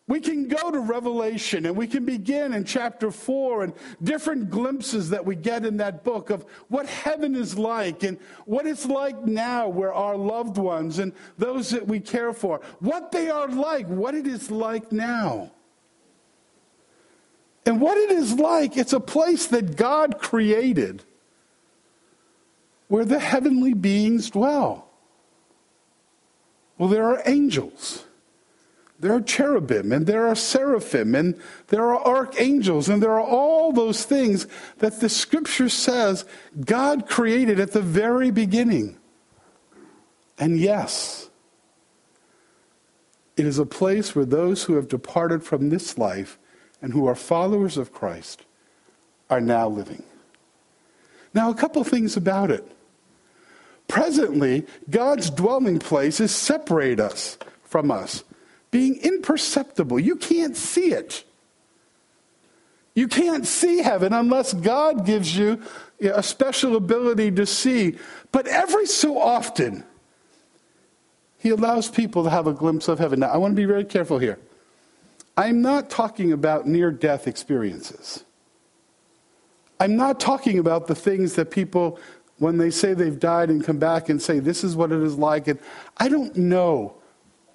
We 0.07 0.21
can 0.21 0.49
go 0.49 0.71
to 0.71 0.81
Revelation 0.81 1.65
and 1.65 1.77
we 1.77 1.87
can 1.87 2.05
begin 2.05 2.53
in 2.53 2.65
chapter 2.65 3.11
4 3.11 3.65
and 3.65 3.73
different 4.03 4.51
glimpses 4.51 5.09
that 5.11 5.25
we 5.25 5.35
get 5.35 5.65
in 5.65 5.79
that 5.79 6.05
book 6.05 6.29
of 6.29 6.45
what 6.69 6.87
heaven 6.87 7.35
is 7.35 7.57
like 7.57 8.03
and 8.03 8.19
what 8.45 8.67
it's 8.67 8.85
like 8.85 9.25
now 9.25 9.67
where 9.67 9.95
our 9.95 10.17
loved 10.17 10.59
ones 10.59 10.99
and 10.99 11.15
those 11.39 11.71
that 11.71 11.87
we 11.87 12.01
care 12.01 12.35
for, 12.35 12.61
what 12.81 13.13
they 13.13 13.31
are 13.31 13.49
like, 13.49 13.87
what 13.87 14.15
it 14.15 14.27
is 14.27 14.51
like 14.51 14.93
now. 14.93 15.51
And 17.65 17.81
what 17.81 17.97
it 17.97 18.11
is 18.11 18.35
like, 18.35 18.77
it's 18.77 18.93
a 18.93 19.01
place 19.01 19.47
that 19.47 19.75
God 19.75 20.19
created 20.19 21.03
where 22.89 23.07
the 23.07 23.19
heavenly 23.19 23.73
beings 23.73 24.29
dwell. 24.29 24.91
Well, 26.77 26.91
there 26.91 27.05
are 27.05 27.23
angels. 27.25 28.05
There 29.05 29.13
are 29.13 29.21
cherubim 29.21 29.93
and 29.93 30.07
there 30.07 30.27
are 30.29 30.35
seraphim 30.35 31.15
and 31.15 31.39
there 31.67 31.95
are 31.95 32.07
archangels 32.07 32.89
and 32.89 33.03
there 33.03 33.13
are 33.13 33.21
all 33.21 33.71
those 33.71 34.05
things 34.05 34.47
that 34.79 35.01
the 35.01 35.11
scripture 35.11 35.69
says 35.69 36.25
God 36.65 37.07
created 37.07 37.61
at 37.61 37.73
the 37.73 37.83
very 37.83 38.31
beginning. 38.31 38.97
And 40.39 40.59
yes, 40.59 41.29
it 43.37 43.45
is 43.45 43.59
a 43.59 43.67
place 43.67 44.17
where 44.17 44.25
those 44.25 44.63
who 44.65 44.77
have 44.77 44.89
departed 44.89 45.43
from 45.43 45.69
this 45.69 45.99
life 45.99 46.39
and 46.81 46.95
who 46.95 47.07
are 47.07 47.15
followers 47.15 47.77
of 47.77 47.93
Christ 47.93 48.47
are 49.29 49.39
now 49.39 49.69
living. 49.69 50.05
Now, 51.35 51.51
a 51.51 51.55
couple 51.55 51.85
things 51.85 52.17
about 52.17 52.51
it. 52.51 52.67
Presently, 53.87 54.67
God's 54.89 55.29
dwelling 55.29 55.79
place 55.79 56.21
is 56.21 56.35
separate 56.35 57.01
us 57.01 57.37
from 57.65 57.91
us 57.91 58.25
being 58.75 58.97
imperceptible. 59.03 60.01
You 60.01 60.17
can't 60.17 60.57
see 60.57 60.93
it. 60.93 61.23
You 62.97 63.07
can't 63.07 63.47
see 63.47 63.79
heaven 63.79 64.13
unless 64.13 64.53
God 64.53 65.07
gives 65.07 65.37
you 65.37 65.63
a 66.01 66.25
special 66.25 66.75
ability 66.75 67.31
to 67.31 67.47
see. 67.47 67.97
But 68.33 68.49
every 68.49 68.87
so 68.87 69.17
often, 69.17 69.85
He 71.39 71.51
allows 71.51 71.89
people 71.89 72.25
to 72.25 72.31
have 72.31 72.49
a 72.49 72.53
glimpse 72.53 72.89
of 72.89 72.99
heaven. 72.99 73.21
Now, 73.21 73.29
I 73.29 73.37
want 73.37 73.53
to 73.53 73.57
be 73.57 73.65
very 73.65 73.85
careful 73.85 74.19
here. 74.19 74.41
I'm 75.37 75.63
not 75.63 75.89
talking 75.89 76.33
about 76.33 76.67
near 76.67 76.91
death 76.91 77.29
experiences. 77.29 78.25
I'm 79.79 79.95
not 79.95 80.19
talking 80.19 80.59
about 80.59 80.89
the 80.89 80.97
things 80.97 81.35
that 81.35 81.53
people, 81.53 82.01
when 82.39 82.59
they 82.59 82.73
say 82.73 82.93
they've 82.93 83.21
died 83.21 83.51
and 83.51 83.63
come 83.63 83.79
back 83.79 84.09
and 84.09 84.21
say, 84.21 84.41
this 84.41 84.65
is 84.65 84.75
what 84.75 84.91
it 84.91 85.01
is 85.01 85.17
like. 85.17 85.47
And 85.47 85.61
I 85.97 86.09
don't 86.09 86.35
know 86.37 86.97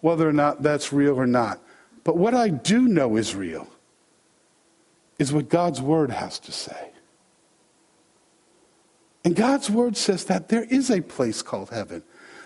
whether 0.02 0.28
or 0.28 0.34
not 0.34 0.64
that's 0.64 0.94
real 0.94 1.20
or 1.20 1.28
not. 1.28 1.60
But 2.04 2.18
what 2.18 2.34
I 2.34 2.50
do 2.50 2.88
know 2.88 3.16
is 3.18 3.36
real 3.36 3.68
is 5.18 5.34
what 5.34 5.50
God's 5.50 5.82
word 5.82 6.12
has 6.12 6.40
to 6.40 6.52
say. 6.52 6.92
And 9.26 9.36
God's 9.36 9.70
word 9.70 9.98
says 9.98 10.26
that 10.26 10.48
there 10.48 10.64
is 10.64 10.90
a 10.90 11.02
place 11.02 11.42
called 11.42 11.70
heaven. 11.70 12.04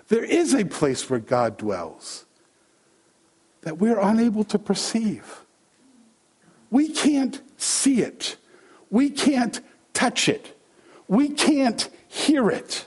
There 0.08 0.24
is 0.24 0.54
a 0.54 0.66
place 0.66 1.10
where 1.10 1.20
God 1.20 1.58
dwells 1.58 2.26
that 3.62 3.78
we're 3.78 4.00
unable 4.00 4.44
to 4.46 4.60
perceive. 4.60 5.42
We 6.70 6.90
can't 6.90 7.42
see 7.58 8.02
it. 8.02 8.36
We 8.90 9.10
can't 9.10 9.62
touch 9.94 10.28
it. 10.28 10.60
We 11.08 11.30
can't 11.30 11.90
hear 12.08 12.50
it. 12.50 12.86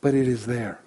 But 0.00 0.14
it 0.14 0.28
is 0.28 0.46
there. 0.46 0.80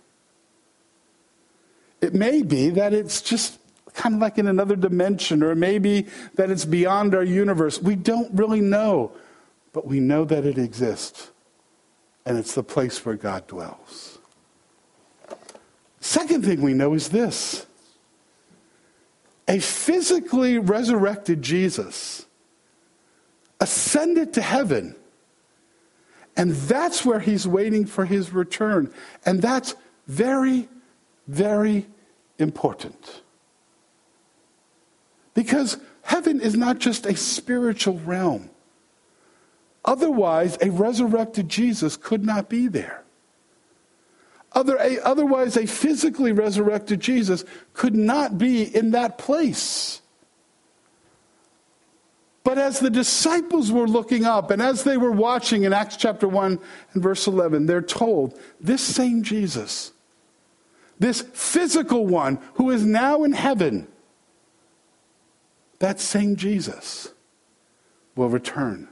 It 2.05 2.13
may 2.13 2.43
be 2.43 2.69
that 2.69 2.93
it's 2.93 3.21
just 3.21 3.59
kind 3.93 4.15
of 4.15 4.21
like 4.21 4.38
in 4.38 4.47
another 4.47 4.75
dimension, 4.75 5.41
or 5.41 5.55
maybe 5.55 6.05
that 6.35 6.51
it's 6.51 6.65
beyond 6.65 7.15
our 7.15 7.24
universe. 7.24 7.81
We 7.81 7.95
don't 7.95 8.31
really 8.33 8.62
know, 8.62 9.12
but 9.74 9.88
we 9.88 10.00
know 10.00 10.24
that 10.25 10.45
it 10.45 10.57
exists. 10.57 11.31
And 12.25 12.38
it's 12.38 12.53
the 12.53 12.63
place 12.63 13.05
where 13.05 13.15
God 13.15 13.47
dwells. 13.47 14.19
Second 16.00 16.45
thing 16.45 16.62
we 16.62 16.74
know 16.74 16.93
is 16.93 17.09
this 17.09 17.65
a 19.47 19.59
physically 19.59 20.57
resurrected 20.59 21.41
Jesus 21.41 22.25
ascended 23.59 24.33
to 24.33 24.41
heaven. 24.41 24.95
And 26.38 26.51
that's 26.51 27.05
where 27.05 27.19
he's 27.19 27.47
waiting 27.47 27.85
for 27.85 28.05
his 28.05 28.33
return. 28.33 28.93
And 29.25 29.41
that's 29.41 29.74
very, 30.07 30.67
very 31.27 31.88
important. 32.38 33.22
Because 35.34 35.77
heaven 36.04 36.39
is 36.39 36.56
not 36.56 36.80
just 36.80 37.06
a 37.06 37.15
spiritual 37.15 38.00
realm. 38.00 38.50
Otherwise, 39.84 40.58
a 40.62 40.72
resurrected 40.72 41.50
Jesus 41.50 41.98
could 41.98 42.25
not 42.25 42.50
be 42.50 42.68
there. 42.68 43.04
Other, 44.54 44.77
a, 44.77 45.00
otherwise, 45.01 45.58
a 45.58 45.68
physically 45.68 46.32
resurrected 46.32 47.01
Jesus 47.01 47.44
could 47.74 47.94
not 47.94 48.38
be 48.38 48.63
in 48.63 48.92
that 48.92 49.18
place. 49.18 50.01
But 52.46 52.58
as 52.58 52.80
the 52.80 52.89
disciples 52.89 53.72
were 53.72 53.88
looking 53.88 54.24
up 54.24 54.51
and 54.51 54.62
as 54.62 54.84
they 54.84 54.98
were 54.98 55.12
watching 55.12 55.63
in 55.63 55.74
Acts 55.74 55.98
chapter 55.98 56.27
1 56.27 56.60
and 56.94 57.04
verse 57.04 57.27
11, 57.27 57.65
they're 57.65 57.82
told 57.82 58.39
this 58.62 58.82
same 58.82 59.24
Jesus, 59.24 59.92
this 60.99 61.21
physical 61.21 62.05
one 62.05 62.39
who 62.55 62.71
is 62.71 62.85
now 62.85 63.23
in 63.23 63.33
heaven, 63.33 63.87
that 65.79 65.99
same 65.99 66.35
Jesus 66.35 67.09
will 68.15 68.29
return. 68.29 68.87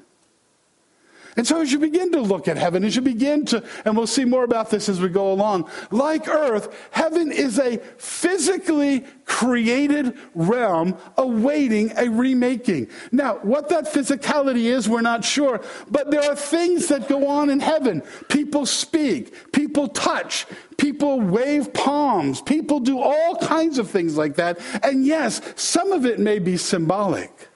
And 1.35 1.47
so, 1.47 1.61
as 1.61 1.71
you 1.71 1.79
begin 1.79 2.11
to 2.11 2.21
look 2.21 2.47
at 2.47 2.57
heaven, 2.57 2.83
as 2.83 2.95
you 2.95 3.01
begin 3.01 3.45
to, 3.45 3.63
and 3.85 3.97
we'll 3.97 4.07
see 4.07 4.25
more 4.25 4.43
about 4.43 4.69
this 4.69 4.87
as 4.87 5.01
we 5.01 5.09
go 5.09 5.31
along, 5.31 5.69
like 5.89 6.27
earth, 6.27 6.87
heaven 6.91 7.31
is 7.31 7.59
a 7.59 7.77
physically 7.97 9.03
created 9.25 10.17
realm 10.35 10.95
awaiting 11.17 11.91
a 11.97 12.09
remaking. 12.09 12.87
Now, 13.11 13.35
what 13.37 13.69
that 13.69 13.85
physicality 13.85 14.65
is, 14.65 14.87
we're 14.87 15.01
not 15.01 15.25
sure, 15.25 15.61
but 15.89 16.11
there 16.11 16.23
are 16.23 16.35
things 16.35 16.87
that 16.89 17.07
go 17.07 17.27
on 17.27 17.49
in 17.49 17.59
heaven. 17.59 18.03
People 18.29 18.65
speak, 18.65 19.51
people 19.51 19.87
touch, 19.87 20.45
people 20.77 21.19
wave 21.19 21.73
palms, 21.73 22.41
people 22.41 22.79
do 22.79 22.99
all 22.99 23.37
kinds 23.37 23.79
of 23.79 23.89
things 23.89 24.17
like 24.17 24.35
that. 24.35 24.59
And 24.83 25.05
yes, 25.05 25.41
some 25.55 25.91
of 25.91 26.05
it 26.05 26.19
may 26.19 26.39
be 26.39 26.57
symbolic. 26.57 27.49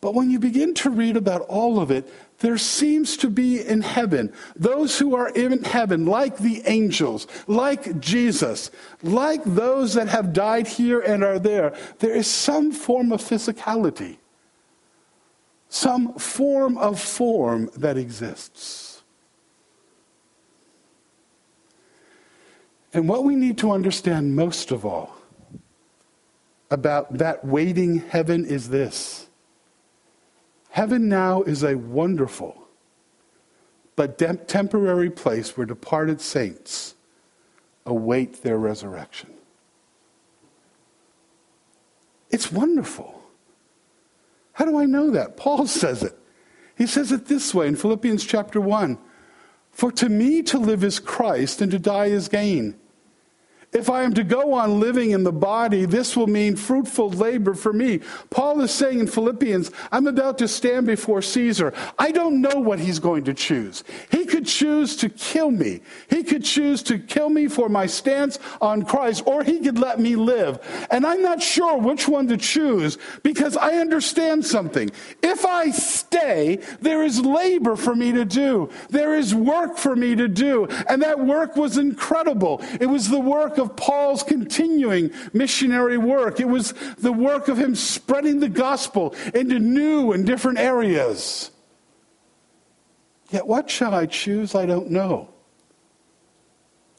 But 0.00 0.14
when 0.14 0.30
you 0.30 0.38
begin 0.38 0.74
to 0.74 0.90
read 0.90 1.16
about 1.16 1.42
all 1.42 1.80
of 1.80 1.90
it, 1.90 2.12
there 2.38 2.58
seems 2.58 3.16
to 3.16 3.28
be 3.28 3.60
in 3.60 3.80
heaven 3.80 4.32
those 4.54 4.98
who 4.98 5.16
are 5.16 5.28
in 5.30 5.64
heaven, 5.64 6.06
like 6.06 6.38
the 6.38 6.62
angels, 6.66 7.26
like 7.48 7.98
Jesus, 7.98 8.70
like 9.02 9.42
those 9.44 9.94
that 9.94 10.08
have 10.08 10.32
died 10.32 10.68
here 10.68 11.00
and 11.00 11.24
are 11.24 11.40
there. 11.40 11.76
There 11.98 12.14
is 12.14 12.28
some 12.28 12.70
form 12.70 13.10
of 13.10 13.20
physicality, 13.20 14.18
some 15.68 16.14
form 16.14 16.78
of 16.78 17.00
form 17.00 17.70
that 17.76 17.96
exists. 17.96 19.02
And 22.94 23.08
what 23.08 23.24
we 23.24 23.34
need 23.34 23.58
to 23.58 23.72
understand 23.72 24.34
most 24.36 24.70
of 24.70 24.86
all 24.86 25.16
about 26.70 27.18
that 27.18 27.44
waiting 27.44 27.98
heaven 27.98 28.44
is 28.44 28.68
this 28.68 29.27
Heaven 30.78 31.08
now 31.08 31.42
is 31.42 31.64
a 31.64 31.74
wonderful 31.74 32.68
but 33.96 34.16
de- 34.16 34.36
temporary 34.36 35.10
place 35.10 35.56
where 35.56 35.66
departed 35.66 36.20
saints 36.20 36.94
await 37.84 38.44
their 38.44 38.56
resurrection. 38.58 39.30
It's 42.30 42.52
wonderful. 42.52 43.20
How 44.52 44.66
do 44.66 44.78
I 44.78 44.84
know 44.84 45.10
that? 45.10 45.36
Paul 45.36 45.66
says 45.82 46.04
it. 46.04 46.16
He 46.76 46.86
says 46.86 47.10
it 47.10 47.26
this 47.26 47.52
way 47.52 47.66
in 47.66 47.74
Philippians 47.74 48.24
chapter 48.24 48.60
1 48.60 48.98
For 49.72 49.90
to 49.90 50.08
me 50.08 50.42
to 50.42 50.58
live 50.60 50.84
is 50.84 51.00
Christ, 51.00 51.60
and 51.60 51.72
to 51.72 51.80
die 51.80 52.06
is 52.06 52.28
gain. 52.28 52.76
If 53.70 53.90
I 53.90 54.02
am 54.02 54.14
to 54.14 54.24
go 54.24 54.54
on 54.54 54.80
living 54.80 55.10
in 55.10 55.24
the 55.24 55.32
body, 55.32 55.84
this 55.84 56.16
will 56.16 56.26
mean 56.26 56.56
fruitful 56.56 57.10
labor 57.10 57.52
for 57.52 57.70
me. 57.70 58.00
Paul 58.30 58.62
is 58.62 58.70
saying 58.70 59.00
in 59.00 59.06
Philippians, 59.06 59.70
I'm 59.92 60.06
about 60.06 60.38
to 60.38 60.48
stand 60.48 60.86
before 60.86 61.20
Caesar. 61.20 61.74
I 61.98 62.10
don't 62.10 62.40
know 62.40 62.60
what 62.60 62.80
he's 62.80 62.98
going 62.98 63.24
to 63.24 63.34
choose. 63.34 63.84
He 64.10 64.24
could 64.24 64.46
choose 64.46 64.96
to 64.96 65.10
kill 65.10 65.50
me. 65.50 65.82
He 66.08 66.22
could 66.22 66.44
choose 66.44 66.82
to 66.84 66.98
kill 66.98 67.28
me 67.28 67.46
for 67.46 67.68
my 67.68 67.84
stance 67.84 68.38
on 68.62 68.86
Christ, 68.86 69.24
or 69.26 69.44
he 69.44 69.60
could 69.60 69.78
let 69.78 70.00
me 70.00 70.16
live. 70.16 70.60
And 70.90 71.04
I'm 71.04 71.20
not 71.20 71.42
sure 71.42 71.76
which 71.76 72.08
one 72.08 72.26
to 72.28 72.38
choose 72.38 72.96
because 73.22 73.54
I 73.58 73.74
understand 73.74 74.46
something. 74.46 74.90
If 75.22 75.44
I 75.44 75.72
stay, 75.72 76.60
there 76.80 77.02
is 77.02 77.20
labor 77.20 77.76
for 77.76 77.94
me 77.94 78.12
to 78.12 78.24
do. 78.24 78.70
There 78.88 79.14
is 79.14 79.34
work 79.34 79.76
for 79.76 79.94
me 79.94 80.14
to 80.14 80.26
do. 80.26 80.68
And 80.88 81.02
that 81.02 81.20
work 81.20 81.54
was 81.56 81.76
incredible. 81.76 82.62
It 82.80 82.86
was 82.86 83.10
the 83.10 83.20
work 83.20 83.57
of 83.58 83.76
Paul's 83.76 84.22
continuing 84.22 85.10
missionary 85.32 85.98
work. 85.98 86.40
It 86.40 86.48
was 86.48 86.72
the 86.98 87.12
work 87.12 87.48
of 87.48 87.58
him 87.58 87.74
spreading 87.74 88.40
the 88.40 88.48
gospel 88.48 89.14
into 89.34 89.58
new 89.58 90.12
and 90.12 90.24
different 90.24 90.58
areas. 90.58 91.50
Yet, 93.30 93.46
what 93.46 93.68
shall 93.68 93.94
I 93.94 94.06
choose? 94.06 94.54
I 94.54 94.64
don't 94.64 94.90
know. 94.90 95.28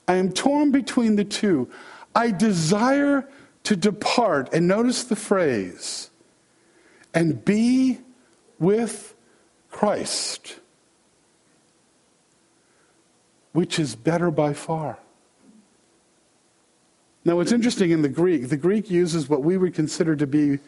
I 0.08 0.16
am 0.16 0.32
torn 0.32 0.72
between 0.72 1.16
the 1.16 1.24
two. 1.24 1.70
I 2.16 2.32
desire 2.32 3.28
to 3.64 3.76
depart, 3.76 4.54
and 4.54 4.68
notice 4.68 5.04
the 5.04 5.16
phrase, 5.16 6.10
and 7.14 7.44
be 7.44 8.00
with 8.58 9.16
Christ, 9.70 10.60
which 13.54 13.80
is 13.80 13.96
better 13.96 14.32
by 14.32 14.54
far. 14.54 15.00
Now, 17.26 17.36
what's 17.36 17.52
interesting 17.52 17.92
in 17.92 18.02
the 18.02 18.10
Greek, 18.10 18.50
the 18.50 18.58
Greek 18.58 18.90
uses 18.90 19.28
what 19.28 19.44
we 19.44 19.58
would 19.58 19.74
consider 19.74 20.16
to 20.16 20.26
be 20.26 20.60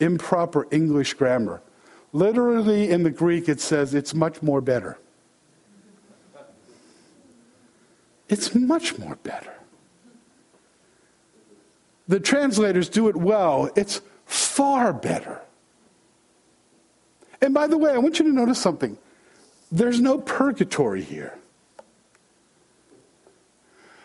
improper 0.00 0.66
English 0.70 1.14
grammar. 1.14 1.62
Literally, 2.12 2.90
in 2.90 3.02
the 3.02 3.10
Greek, 3.10 3.48
it 3.48 3.60
says 3.60 3.94
it's 3.94 4.14
much 4.14 4.42
more 4.42 4.60
better. 4.60 4.98
It's 8.28 8.54
much 8.54 8.98
more 8.98 9.16
better. 9.16 9.52
The 12.06 12.20
translators 12.20 12.88
do 12.88 13.08
it 13.08 13.16
well. 13.16 13.70
It's 13.74 14.02
far 14.26 14.92
better. 14.92 15.40
And 17.40 17.52
by 17.52 17.66
the 17.66 17.76
way, 17.76 17.92
I 17.92 17.98
want 17.98 18.18
you 18.18 18.24
to 18.26 18.32
notice 18.32 18.60
something. 18.60 18.96
There's 19.72 20.00
no 20.00 20.18
purgatory 20.18 21.02
here. 21.02 21.38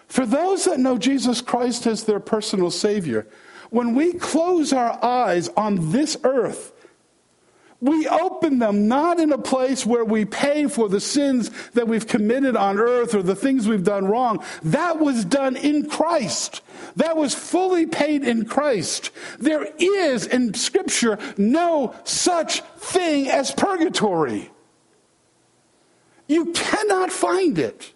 For 0.10 0.26
those 0.26 0.66
that 0.66 0.80
know 0.80 0.98
Jesus 0.98 1.40
Christ 1.40 1.86
as 1.86 2.04
their 2.04 2.20
personal 2.20 2.72
Savior, 2.72 3.28
when 3.70 3.94
we 3.94 4.14
close 4.14 4.74
our 4.74 5.04
eyes 5.06 5.50
on 5.50 5.92
this 5.92 6.18
earth, 6.24 6.74
we 7.80 8.08
open 8.08 8.60
them 8.60 8.88
not 8.88 9.20
in 9.20 9.32
a 9.32 9.38
place 9.38 9.86
where 9.86 10.04
we 10.04 10.26
pay 10.26 10.68
for 10.68 10.90
the 10.90 11.00
sins 11.00 11.50
that 11.74 11.88
we've 11.88 12.08
committed 12.08 12.58
on 12.58 12.78
earth 12.78 13.14
or 13.16 13.22
the 13.22 13.36
things 13.36 13.68
we've 13.68 13.86
done 13.86 14.06
wrong. 14.06 14.44
That 14.64 15.00
was 15.00 15.24
done 15.24 15.56
in 15.56 15.88
Christ. 15.88 16.62
That 16.98 17.16
was 17.16 17.34
fully 17.34 17.86
paid 17.86 18.26
in 18.26 18.46
Christ. 18.46 19.12
There 19.38 19.66
is 19.78 20.26
in 20.26 20.56
Scripture 20.56 21.20
no 21.38 21.96
such 22.04 22.62
thing 22.62 23.30
as 23.30 23.52
purgatory. 23.52 24.50
You 26.28 26.48
cannot 26.48 27.12
find 27.12 27.58
it. 27.58 27.94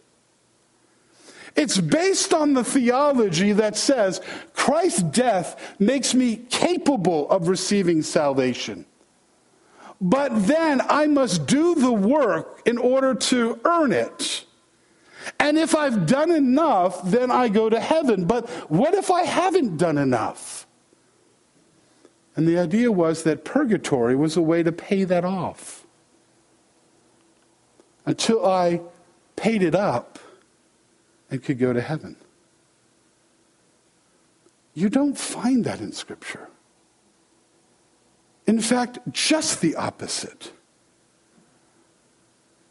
It's 1.56 1.80
based 1.80 2.34
on 2.34 2.54
the 2.54 2.64
theology 2.64 3.52
that 3.54 3.78
says 3.78 4.22
Christ's 4.54 5.04
death 5.04 5.76
makes 5.80 6.14
me 6.14 6.38
capable 6.50 7.30
of 7.30 7.48
receiving 7.48 8.02
salvation. 8.02 8.86
But 10.02 10.48
then 10.48 10.82
I 10.90 11.08
must 11.08 11.46
do 11.46 11.76
the 11.76 11.92
work 11.92 12.62
in 12.66 12.78
order 12.78 13.14
to 13.16 13.60
earn 13.64 13.92
it. 13.92 14.46
And 15.40 15.58
if 15.58 15.76
I've 15.76 16.06
done 16.06 16.32
enough, 16.32 17.04
then 17.04 17.32
I 17.32 17.48
go 17.48 17.70
to 17.70 17.80
heaven. 17.80 18.26
But 18.26 18.50
what 18.70 18.94
if 18.94 19.10
I 19.12 19.24
haven't 19.24 19.78
done 19.78 19.98
enough? 19.98 20.68
And 22.36 22.48
the 22.48 22.58
idea 22.58 22.92
was 22.92 23.24
that 23.24 23.46
purgatory 23.46 24.16
was 24.16 24.36
a 24.36 24.42
way 24.42 24.64
to 24.64 24.72
pay 24.72 25.04
that 25.04 25.24
off. 25.24 25.86
Until 28.06 28.46
I 28.46 28.82
paid 29.36 29.64
it 29.64 29.76
up 29.76 30.20
and 31.34 31.44
could 31.44 31.58
go 31.58 31.74
to 31.74 31.82
heaven. 31.82 32.16
You 34.76 34.88
don't 34.88 35.18
find 35.18 35.66
that 35.66 35.82
in 35.82 35.92
Scripture. 35.92 36.48
In 38.46 38.62
fact, 38.62 39.00
just 39.12 39.60
the 39.60 39.76
opposite. 39.76 40.52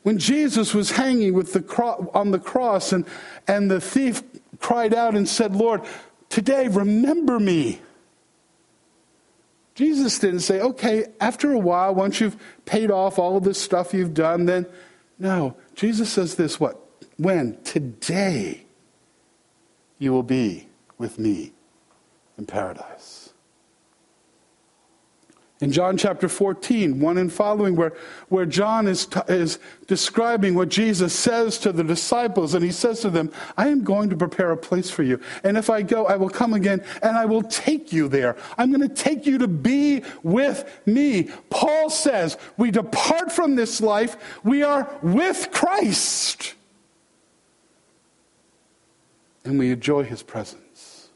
When 0.05 0.19
Jesus 0.19 0.75
was 0.75 0.93
hanging 0.93 1.35
the 1.53 1.61
cro- 1.61 2.11
on 2.15 2.31
the 2.31 2.39
cross 2.39 2.93
and, 2.93 3.05
and 3.49 3.69
the 3.69 3.81
thief 3.81 4.23
cried 4.61 4.95
out 4.95 5.17
and 5.17 5.29
said, 5.29 5.57
Lord, 5.57 5.83
today 6.29 6.69
remember 6.69 7.41
me. 7.41 7.81
Jesus 9.75 10.19
didn't 10.21 10.41
say, 10.41 10.61
okay, 10.61 11.07
after 11.21 11.53
a 11.53 11.59
while, 11.59 11.95
once 11.95 12.21
you've 12.21 12.37
paid 12.65 12.93
off 12.93 13.19
all 13.19 13.37
of 13.37 13.43
this 13.43 13.61
stuff 13.61 13.93
you've 13.93 14.15
done, 14.15 14.47
then 14.47 14.67
no. 15.19 15.57
Jesus 15.75 16.13
says 16.13 16.37
this 16.37 16.61
what? 16.61 16.82
When? 17.17 17.63
Today 17.63 18.65
you 19.99 20.13
will 20.13 20.23
be 20.23 20.67
with 20.99 21.19
me 21.19 21.53
in 22.39 22.47
paradise. 22.47 23.33
In 25.63 25.71
John 25.71 25.97
chapter 25.97 26.29
14, 26.29 26.99
1 26.99 27.19
and 27.19 27.33
following, 27.33 27.77
where, 27.77 27.93
where 28.31 28.47
John 28.47 28.89
is, 28.89 29.07
t- 29.07 29.21
is 29.29 29.61
describing 29.87 30.57
what 30.57 30.69
Jesus 30.69 31.17
says 31.17 31.57
to 31.59 31.71
the 31.71 31.85
disciples, 31.85 32.55
and 32.55 32.65
he 32.65 32.73
says 32.73 32.99
to 33.03 33.11
them, 33.11 33.31
I 33.57 33.69
am 33.69 33.85
going 33.85 34.11
to 34.11 34.17
prepare 34.17 34.51
a 34.51 34.57
place 34.57 34.91
for 34.91 35.05
you. 35.05 35.21
And 35.45 35.57
if 35.57 35.71
I 35.71 35.83
go, 35.83 36.07
I 36.07 36.17
will 36.17 36.29
come 36.29 36.53
again 36.53 36.85
and 37.01 37.17
I 37.17 37.27
will 37.27 37.45
take 37.45 37.93
you 37.93 38.09
there. 38.09 38.37
I'm 38.59 38.73
going 38.73 38.89
to 38.89 38.93
take 38.93 39.25
you 39.25 39.39
to 39.39 39.47
be 39.47 40.03
with 40.25 40.81
me. 40.85 41.31
Paul 41.49 41.91
says, 41.91 42.39
We 42.57 42.73
depart 42.73 43.31
from 43.31 43.55
this 43.55 43.81
life, 43.81 44.17
we 44.43 44.65
are 44.65 44.93
with 45.01 45.53
Christ 45.53 46.55
and 49.45 49.59
we 49.59 49.71
enjoy 49.71 50.05
his 50.05 50.23
presence. 50.23 51.09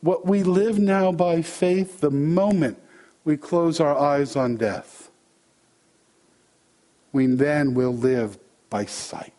What 0.00 0.26
we 0.26 0.42
live 0.42 0.78
now 0.78 1.12
by 1.12 1.42
faith, 1.42 2.00
the 2.00 2.10
moment 2.10 2.78
we 3.24 3.36
close 3.36 3.80
our 3.80 3.96
eyes 3.96 4.34
on 4.34 4.56
death, 4.56 5.10
we 7.12 7.26
then 7.26 7.74
will 7.74 7.94
live 7.94 8.38
by 8.70 8.86
sight. 8.86 9.32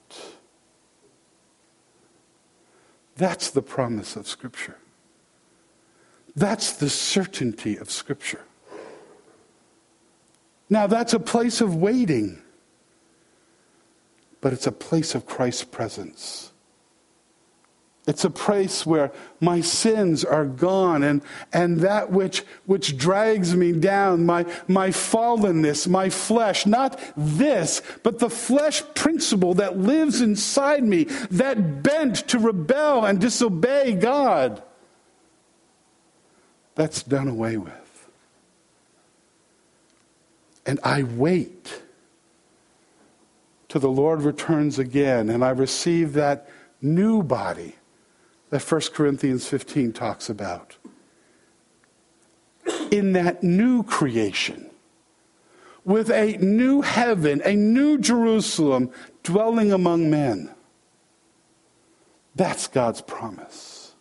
That's 3.16 3.50
the 3.50 3.62
promise 3.62 4.16
of 4.16 4.28
Scripture. 4.28 4.78
That's 6.36 6.74
the 6.74 6.90
certainty 6.90 7.78
of 7.78 7.90
Scripture. 7.90 8.42
Now, 10.70 10.88
that's 10.88 11.14
a 11.14 11.20
place 11.20 11.60
of 11.60 11.76
waiting, 11.76 12.42
but 14.40 14.54
it's 14.54 14.68
a 14.68 14.72
place 14.72 15.16
of 15.16 15.26
Christ's 15.26 15.66
presence. 15.66 16.51
It's 18.08 18.26
a 18.26 18.32
place 18.32 18.84
where 18.84 19.12
my 19.40 19.62
sins 19.62 20.26
are 20.26 20.46
gone 20.46 21.04
and, 21.04 21.22
and 21.54 21.82
that 21.82 22.12
which, 22.12 22.40
which 22.66 22.98
drags 22.98 23.56
me 23.56 23.74
down, 23.74 24.26
my, 24.26 24.46
my 24.68 24.90
fallenness, 24.90 25.88
my 25.88 26.10
flesh, 26.10 26.66
not 26.66 27.00
this, 27.16 27.82
but 28.02 28.18
the 28.18 28.30
flesh 28.30 28.82
principle 28.96 29.54
that 29.56 29.78
lives 29.78 30.20
inside 30.20 30.84
me, 30.84 31.04
that 31.30 31.84
bent 31.84 32.28
to 32.30 32.40
rebel 32.40 33.06
and 33.06 33.22
disobey 33.22 33.94
God, 33.94 34.64
that's 36.74 37.04
done 37.04 37.28
away 37.28 37.58
with. 37.58 38.08
And 40.66 40.80
I 40.84 41.04
wait 41.04 41.84
till 43.70 43.82
the 43.82 43.90
Lord 43.90 44.24
returns 44.24 44.80
again 44.80 45.30
and 45.30 45.46
I 45.46 45.52
receive 45.52 46.14
that 46.14 46.50
new 46.82 47.22
body 47.22 47.76
that 48.52 48.62
1 48.62 48.82
Corinthians 48.94 49.48
15 49.48 49.94
talks 49.94 50.30
about. 50.30 50.78
In 52.92 53.14
that 53.14 53.42
new 53.42 53.82
creation, 53.84 54.70
with 55.84 56.12
a 56.12 56.38
new 56.38 56.82
heaven, 56.82 57.42
a 57.44 57.56
new 57.56 57.98
Jerusalem 57.98 58.92
dwelling 59.24 59.72
among 59.72 60.12
men. 60.12 60.54
That's 62.36 62.68
God's 62.68 63.02
promise. 63.02 63.94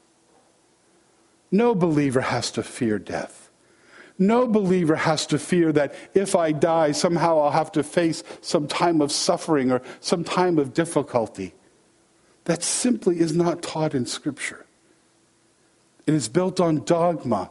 No 1.51 1.75
believer 1.75 2.21
has 2.21 2.51
to 2.53 2.63
fear 2.63 2.99
death. 2.99 3.51
No 4.19 4.47
believer 4.47 4.97
has 4.97 5.27
to 5.29 5.39
fear 5.39 5.73
that 5.73 5.95
if 6.13 6.37
I 6.37 6.53
die, 6.53 6.93
somehow 6.93 7.41
I'll 7.41 7.51
have 7.51 7.73
to 7.73 7.83
face 7.83 8.23
some 8.43 8.69
time 8.69 9.01
of 9.01 9.11
suffering 9.11 9.73
or 9.73 9.81
some 10.01 10.25
time 10.25 10.59
of 10.59 10.75
difficulty. 10.75 11.55
That 12.44 12.62
simply 12.62 13.20
is 13.20 13.35
not 13.35 13.62
taught 13.62 13.94
in 13.94 14.07
Scripture. 14.07 14.66
It 16.07 16.14
is 16.14 16.29
built 16.29 16.61
on 16.61 16.85
dogma, 16.85 17.50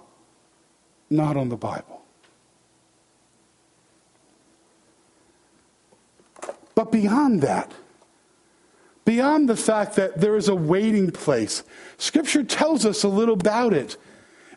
not 1.09 1.37
on 1.37 1.49
the 1.49 1.57
Bible. 1.57 2.01
But 6.75 6.91
beyond 6.91 7.41
that, 7.41 7.71
beyond 9.05 9.49
the 9.49 9.57
fact 9.57 9.95
that 9.95 10.21
there 10.21 10.35
is 10.35 10.47
a 10.47 10.55
waiting 10.55 11.11
place, 11.11 11.63
Scripture 11.97 12.43
tells 12.43 12.85
us 12.85 13.03
a 13.03 13.09
little 13.09 13.35
about 13.35 13.73
it. 13.73 13.97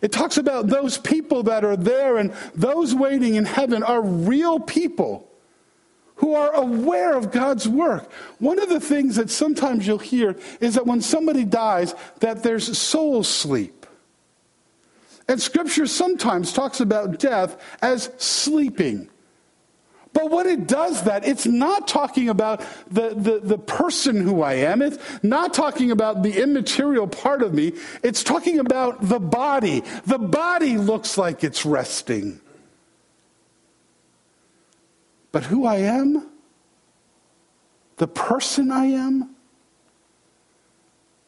It 0.01 0.13
talks 0.13 0.37
about 0.37 0.67
those 0.67 0.99
people 0.99 1.45
that 1.45 1.65
are 1.65 1.77
there, 1.77 2.17
and 2.17 2.33
those 2.55 2.95
waiting 2.95 3.37
in 3.37 3.45
heaven 3.45 3.83
are 3.83 4.03
real 4.03 4.59
people 4.59 5.29
who 6.23 6.37
are 6.37 6.55
aware 6.55 7.17
of 7.17 7.33
God's 7.33 7.69
work. 7.69 8.09
One 8.39 8.61
of 8.61 8.69
the 8.69 8.79
things 8.79 9.17
that 9.17 9.29
sometimes 9.29 9.89
you'll 9.89 9.99
hear 9.99 10.37
is 10.61 10.77
that 10.77 10.87
when 10.87 11.01
somebody 11.01 11.45
dies, 11.45 11.97
that 12.21 12.45
there's 12.45 12.79
soul 12.79 13.25
sleep. 13.25 13.87
And 15.27 15.43
scripture 15.43 15.89
sometimes 15.89 16.53
talks 16.53 16.79
about 16.79 17.19
death 17.19 17.61
as 17.83 18.09
sleeping. 18.19 19.11
But 20.13 20.31
when 20.31 20.47
it 20.47 20.69
does 20.69 21.03
that, 21.05 21.27
it's 21.27 21.47
not 21.47 21.89
talking 21.89 22.29
about 22.29 22.61
the, 22.89 23.15
the, 23.17 23.41
the, 23.43 23.59
person 23.59 24.21
who 24.21 24.43
I 24.43 24.55
am. 24.55 24.81
It's 24.81 24.99
not 25.25 25.53
talking 25.53 25.91
about 25.91 26.23
the 26.23 26.41
immaterial 26.41 27.09
part 27.09 27.43
of 27.43 27.53
me. 27.53 27.73
It's 28.05 28.23
talking 28.23 28.61
about 28.61 29.09
the 29.09 29.19
body. 29.19 29.83
The 30.07 30.19
body 30.19 30.77
looks 30.77 31.19
like 31.19 31.43
it's 31.43 31.67
resting. 31.67 32.41
But 35.33 35.45
who 35.45 35.67
I 35.67 35.77
am, 35.77 36.29
the 37.97 38.07
person 38.07 38.71
I 38.71 38.85
am, 38.87 39.35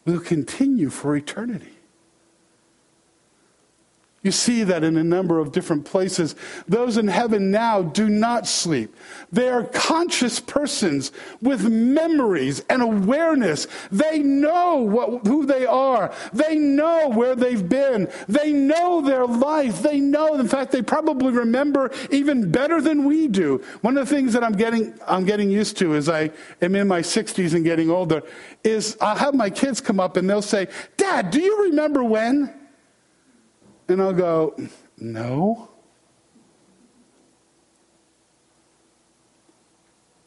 will 0.05 0.21
continue 0.21 0.91
for 0.91 1.17
eternity. 1.17 1.74
You 4.25 4.33
see 4.33 4.65
that 4.65 4.83
in 4.83 4.97
a 4.97 5.05
number 5.05 5.39
of 5.39 5.53
different 5.53 5.85
places. 5.85 6.35
Those 6.67 6.97
in 6.97 7.09
heaven 7.09 7.51
now 7.51 7.83
do 7.83 8.09
not 8.09 8.47
sleep. 8.49 8.97
They 9.31 9.51
are 9.51 9.65
conscious 9.65 10.41
persons 10.41 11.13
with 11.43 11.69
memories 11.69 12.65
and 12.71 12.81
awareness. 12.81 13.67
They 13.93 14.21
know 14.21 14.77
what, 14.77 15.27
who 15.27 15.45
they 15.45 15.67
are. 15.67 16.11
They 16.33 16.57
know 16.57 17.11
where 17.11 17.37
they've 17.37 17.69
been. 17.69 18.09
They 18.27 18.51
know 18.51 19.03
their 19.03 19.27
life. 19.27 19.83
They 19.83 20.01
know, 20.01 20.37
in 20.37 20.49
fact, 20.49 20.73
they 20.73 20.81
probably 20.81 21.31
remember 21.31 21.91
even 22.11 22.51
better 22.51 22.81
than 22.81 23.05
we 23.05 23.29
do. 23.29 23.63
One 23.83 23.99
of 23.99 24.09
the 24.09 24.15
things 24.15 24.33
that 24.33 24.43
I'm 24.43 24.55
getting, 24.55 24.99
I'm 25.07 25.27
getting 25.27 25.51
used 25.51 25.77
to 25.79 25.95
as 25.97 26.09
I 26.09 26.31
am 26.63 26.75
in 26.75 26.89
my 26.89 27.03
60s 27.03 27.53
and 27.53 27.63
getting 27.63 27.91
older 27.91 28.23
is 28.63 28.97
I'll 29.03 29.17
have 29.17 29.35
my 29.35 29.51
kids 29.51 29.83
come 29.83 30.01
up 30.01 30.17
and 30.17 30.31
they'll 30.31 30.41
say, 30.41 30.69
Dad, 30.97 31.31
do 31.31 31.43
you 31.43 31.65
remember 31.65 32.03
when? 32.03 32.64
And 33.89 34.01
I'll 34.01 34.13
go, 34.13 34.57
No. 34.99 35.69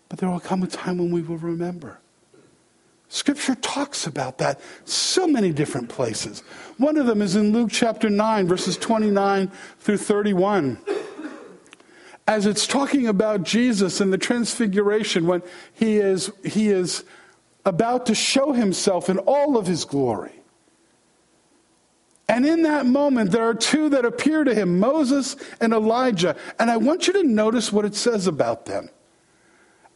But 0.09 0.19
there 0.19 0.29
will 0.29 0.39
come 0.39 0.63
a 0.63 0.67
time 0.67 0.99
when 0.99 1.11
we 1.11 1.21
will 1.21 1.37
remember. 1.37 1.99
Scripture 3.09 3.55
talks 3.55 4.05
about 4.05 4.37
that 4.39 4.59
so 4.85 5.27
many 5.27 5.51
different 5.51 5.89
places. 5.89 6.41
One 6.77 6.97
of 6.97 7.05
them 7.05 7.21
is 7.21 7.35
in 7.35 7.53
Luke 7.53 7.69
chapter 7.71 8.09
9, 8.09 8.47
verses 8.47 8.77
29 8.77 9.51
through 9.79 9.97
31. 9.97 10.77
As 12.27 12.45
it's 12.45 12.67
talking 12.67 13.07
about 13.07 13.43
Jesus 13.43 14.01
and 14.01 14.11
the 14.11 14.17
transfiguration 14.17 15.25
when 15.25 15.41
he 15.73 15.97
is, 15.97 16.29
he 16.43 16.67
is 16.67 17.05
about 17.65 18.05
to 18.07 18.15
show 18.15 18.51
himself 18.51 19.09
in 19.09 19.17
all 19.19 19.57
of 19.57 19.67
his 19.67 19.85
glory. 19.85 20.36
And 22.29 22.45
in 22.45 22.63
that 22.63 22.85
moment, 22.85 23.31
there 23.31 23.47
are 23.47 23.53
two 23.53 23.89
that 23.89 24.03
appear 24.03 24.43
to 24.43 24.53
him 24.53 24.79
Moses 24.79 25.37
and 25.61 25.73
Elijah. 25.73 26.35
And 26.59 26.69
I 26.69 26.77
want 26.77 27.07
you 27.07 27.13
to 27.13 27.23
notice 27.23 27.71
what 27.71 27.85
it 27.85 27.95
says 27.95 28.27
about 28.27 28.65
them. 28.65 28.89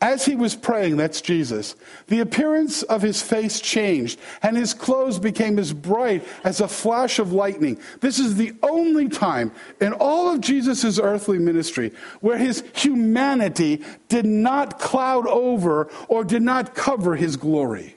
As 0.02 0.26
he 0.26 0.36
was 0.36 0.56
praying, 0.56 0.98
that's 0.98 1.22
Jesus, 1.22 1.76
the 2.08 2.22
appearance 2.22 2.82
of 2.82 3.04
his 3.04 3.22
face 3.22 3.60
changed, 3.60 4.20
and 4.42 4.58
his 4.58 4.74
clothes 4.74 5.20
became 5.20 5.60
as 5.60 5.74
bright 5.74 6.26
as 6.44 6.60
a 6.60 6.68
flash 6.68 7.20
of 7.20 7.34
lightning. 7.34 7.80
This 8.00 8.18
is 8.18 8.36
the 8.36 8.54
only 8.64 9.10
time 9.10 9.52
in 9.80 9.94
all 9.94 10.34
of 10.34 10.42
Jesus' 10.42 10.98
earthly 10.98 11.38
ministry 11.38 11.92
where 12.20 12.40
his 12.40 12.64
humanity 12.74 13.84
did 14.10 14.26
not 14.26 14.80
cloud 14.80 15.28
over 15.28 15.92
or 16.08 16.24
did 16.24 16.42
not 16.42 16.74
cover 16.74 17.16
his 17.16 17.38
glory. 17.38 17.96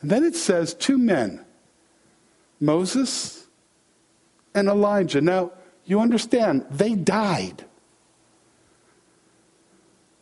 And 0.00 0.10
then 0.10 0.24
it 0.24 0.36
says 0.36 0.74
two 0.74 0.98
men, 0.98 1.44
Moses 2.60 3.46
and 4.54 4.68
Elijah. 4.68 5.20
Now, 5.20 5.52
you 5.84 6.00
understand, 6.00 6.66
they 6.70 6.94
died. 6.94 7.64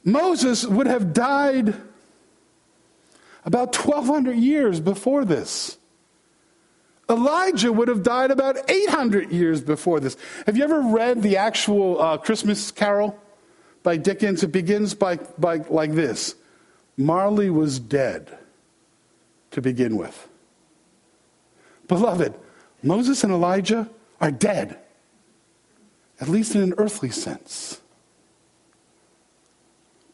Moses 0.05 0.65
would 0.65 0.87
have 0.87 1.13
died 1.13 1.75
about 3.45 3.77
1,200 3.77 4.37
years 4.37 4.81
before 4.81 5.25
this. 5.25 5.79
Elijah 7.09 7.73
would 7.73 7.89
have 7.89 8.03
died 8.03 8.31
about 8.31 8.69
800 8.69 9.31
years 9.31 9.61
before 9.61 10.01
this. 10.01 10.17
Have 10.47 10.57
you 10.57 10.65
ever 10.65 10.81
read 10.81 11.23
the 11.23 11.37
actual 11.37 12.01
uh, 12.01 12.19
Christmas 12.19 12.71
Carol 12.71 13.19
by 13.83 13.97
Dickens? 13.97 14.43
It 14.43 14.51
begins 14.51 14.95
by, 14.95 15.17
by 15.39 15.59
like 15.69 15.93
this 15.93 16.35
Marley 16.97 17.51
was 17.51 17.79
dead 17.79 18.37
to 19.51 19.61
begin 19.61 19.97
with. 19.97 20.29
Beloved, 21.89 22.35
Moses 22.83 23.25
and 23.25 23.33
Elijah 23.33 23.89
are 24.21 24.31
dead, 24.31 24.79
at 26.21 26.29
least 26.29 26.55
in 26.55 26.63
an 26.63 26.75
earthly 26.79 27.11
sense. 27.11 27.81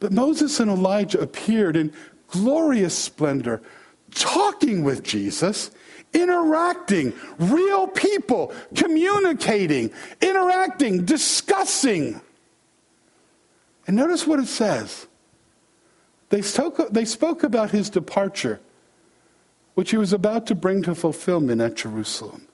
But 0.00 0.12
Moses 0.12 0.58
and 0.58 0.70
Elijah 0.70 1.20
appeared 1.20 1.76
in 1.76 1.92
glorious 2.28 2.96
splendor, 2.96 3.62
talking 4.10 4.82
with 4.82 5.02
Jesus, 5.02 5.70
interacting, 6.12 7.12
real 7.38 7.86
people, 7.86 8.52
communicating, 8.74 9.92
interacting, 10.20 11.04
discussing. 11.04 12.20
And 13.86 13.96
notice 13.96 14.26
what 14.26 14.40
it 14.40 14.46
says. 14.46 15.06
They 16.30 16.42
spoke, 16.42 16.90
they 16.90 17.04
spoke 17.04 17.42
about 17.42 17.70
his 17.70 17.90
departure 17.90 18.60
which 19.74 19.90
he 19.90 19.96
was 19.96 20.12
about 20.12 20.46
to 20.46 20.54
bring 20.54 20.82
to 20.82 20.94
fulfillment 20.94 21.60
at 21.60 21.76
Jerusalem. 21.76 22.46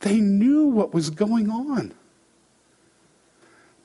They 0.00 0.20
knew 0.20 0.66
what 0.66 0.92
was 0.92 1.10
going 1.10 1.50
on. 1.50 1.94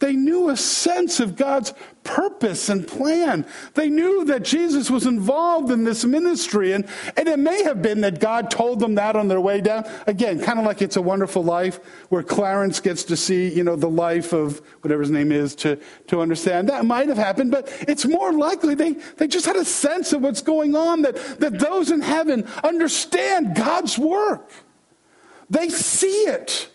They 0.09 0.15
knew 0.15 0.49
a 0.49 0.57
sense 0.57 1.19
of 1.19 1.35
God's 1.35 1.71
purpose 2.03 2.69
and 2.69 2.87
plan. 2.87 3.45
They 3.75 3.89
knew 3.89 4.25
that 4.25 4.41
Jesus 4.41 4.89
was 4.89 5.05
involved 5.05 5.69
in 5.69 5.83
this 5.83 6.03
ministry. 6.03 6.71
And, 6.71 6.87
and 7.15 7.27
it 7.27 7.37
may 7.37 7.61
have 7.61 7.83
been 7.83 8.01
that 8.01 8.19
God 8.19 8.49
told 8.49 8.79
them 8.79 8.95
that 8.95 9.15
on 9.15 9.27
their 9.27 9.39
way 9.39 9.61
down. 9.61 9.87
Again, 10.07 10.41
kind 10.41 10.57
of 10.57 10.65
like 10.65 10.81
It's 10.81 10.95
a 10.95 11.01
Wonderful 11.01 11.43
Life, 11.43 11.79
where 12.09 12.23
Clarence 12.23 12.79
gets 12.79 13.03
to 13.03 13.15
see, 13.15 13.53
you 13.53 13.63
know, 13.63 13.75
the 13.75 13.87
life 13.87 14.33
of 14.33 14.63
whatever 14.81 15.03
his 15.03 15.11
name 15.11 15.31
is 15.31 15.53
to, 15.57 15.77
to 16.07 16.21
understand. 16.21 16.69
That 16.69 16.85
might 16.85 17.07
have 17.07 17.19
happened, 17.19 17.51
but 17.51 17.71
it's 17.87 18.07
more 18.07 18.33
likely 18.33 18.73
they, 18.73 18.93
they 19.17 19.27
just 19.27 19.45
had 19.45 19.57
a 19.57 19.65
sense 19.65 20.11
of 20.11 20.23
what's 20.23 20.41
going 20.41 20.75
on, 20.75 21.03
that, 21.03 21.17
that 21.39 21.59
those 21.59 21.91
in 21.91 22.01
heaven 22.01 22.47
understand 22.63 23.55
God's 23.55 23.99
work. 23.99 24.51
They 25.51 25.69
see 25.69 26.23
it. 26.23 26.67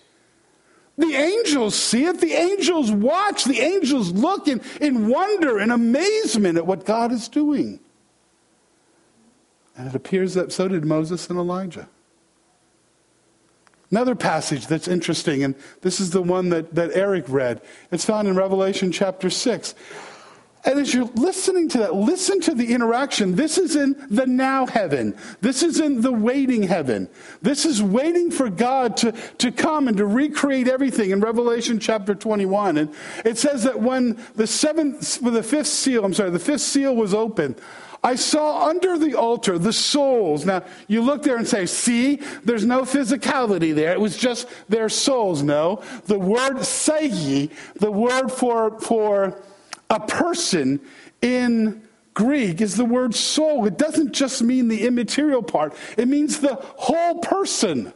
The 0.97 1.15
angels 1.15 1.75
see 1.75 2.05
it. 2.05 2.21
The 2.21 2.33
angels 2.33 2.91
watch. 2.91 3.45
The 3.45 3.61
angels 3.61 4.13
look 4.13 4.47
in, 4.47 4.61
in 4.81 5.09
wonder 5.09 5.59
and 5.59 5.73
amazement 5.73 6.57
at 6.57 6.67
what 6.67 6.85
God 6.85 7.11
is 7.11 7.29
doing. 7.29 7.81
And 9.77 9.89
it 9.89 9.95
appears 9.95 10.35
that 10.35 10.53
so 10.53 10.69
did 10.69 10.85
Moses 10.85 11.29
and 11.29 11.39
Elijah. 11.39 11.89
Another 13.91 14.15
passage 14.15 14.67
that's 14.67 14.89
interesting, 14.89 15.45
and 15.45 15.55
this 15.83 16.01
is 16.01 16.11
the 16.11 16.23
one 16.23 16.49
that, 16.49 16.75
that 16.75 16.91
Eric 16.95 17.27
read. 17.29 17.61
It's 17.93 18.05
found 18.05 18.27
in 18.27 18.35
Revelation 18.35 18.91
chapter 18.91 19.31
6. 19.31 19.75
And 20.67 20.79
as 20.79 20.95
you're 20.95 21.11
listening 21.15 21.69
to 21.71 21.79
that, 21.79 21.95
listen 21.95 22.41
to 22.43 22.55
the 22.55 22.73
interaction. 22.73 23.37
This 23.37 23.59
is 23.59 23.77
in 23.77 23.97
the 24.09 24.27
now 24.27 24.67
heaven. 24.67 25.15
This 25.43 25.63
is 25.63 25.79
in 25.79 26.01
the 26.01 26.13
waiting 26.13 26.63
heaven. 26.63 27.09
This 27.43 27.67
is 27.67 27.83
waiting 27.83 28.31
for 28.31 28.49
God 28.49 28.97
to, 28.99 29.13
to 29.39 29.53
come 29.53 29.89
and 29.89 29.97
to 29.99 30.07
recreate 30.07 30.67
everything 30.67 31.11
in 31.11 31.21
Revelation 31.21 31.79
chapter 31.79 32.15
21. 32.15 32.79
And 32.79 32.95
it 33.27 33.37
says 33.37 33.65
that 33.65 33.81
when 33.81 34.19
the 34.37 34.47
seventh, 34.47 35.21
when 35.21 35.35
the 35.35 35.43
fifth 35.43 35.67
seal, 35.67 36.03
I'm 36.03 36.15
sorry, 36.15 36.31
the 36.31 36.39
fifth 36.39 36.63
seal 36.63 36.97
was 36.97 37.13
opened, 37.13 37.61
I 38.03 38.17
saw 38.17 38.69
under 38.69 38.99
the 38.99 39.15
altar 39.15 39.59
the 39.59 39.73
souls. 39.73 40.45
Now, 40.45 40.63
you 40.89 41.01
look 41.03 41.23
there 41.23 41.37
and 41.37 41.49
say, 41.49 41.65
see, 41.65 42.17
there's 42.45 42.65
no 42.65 42.83
physicality 42.83 43.75
there. 43.75 43.93
It 43.93 44.01
was 44.01 44.17
just 44.17 44.47
their 44.69 44.91
souls. 44.91 45.43
No. 45.43 45.83
The 46.05 46.19
word 46.19 46.63
psyche, 46.65 47.51
the 47.77 47.91
word 47.91 48.31
for, 48.31 48.79
for, 48.81 49.43
a 49.95 50.01
person 50.01 50.81
in 51.23 51.83
Greek 52.15 52.61
is 52.61 52.77
the 52.77 52.85
word 52.85 53.15
soul. 53.15 53.65
It 53.67 53.79
doesn't 53.79 54.13
just 54.13 54.43
mean 54.43 54.69
the 54.69 54.87
immaterial 54.87 55.43
part, 55.43 55.75
it 55.97 56.09
means 56.09 56.41
the 56.41 56.57
whole 56.77 57.19
person. 57.21 57.93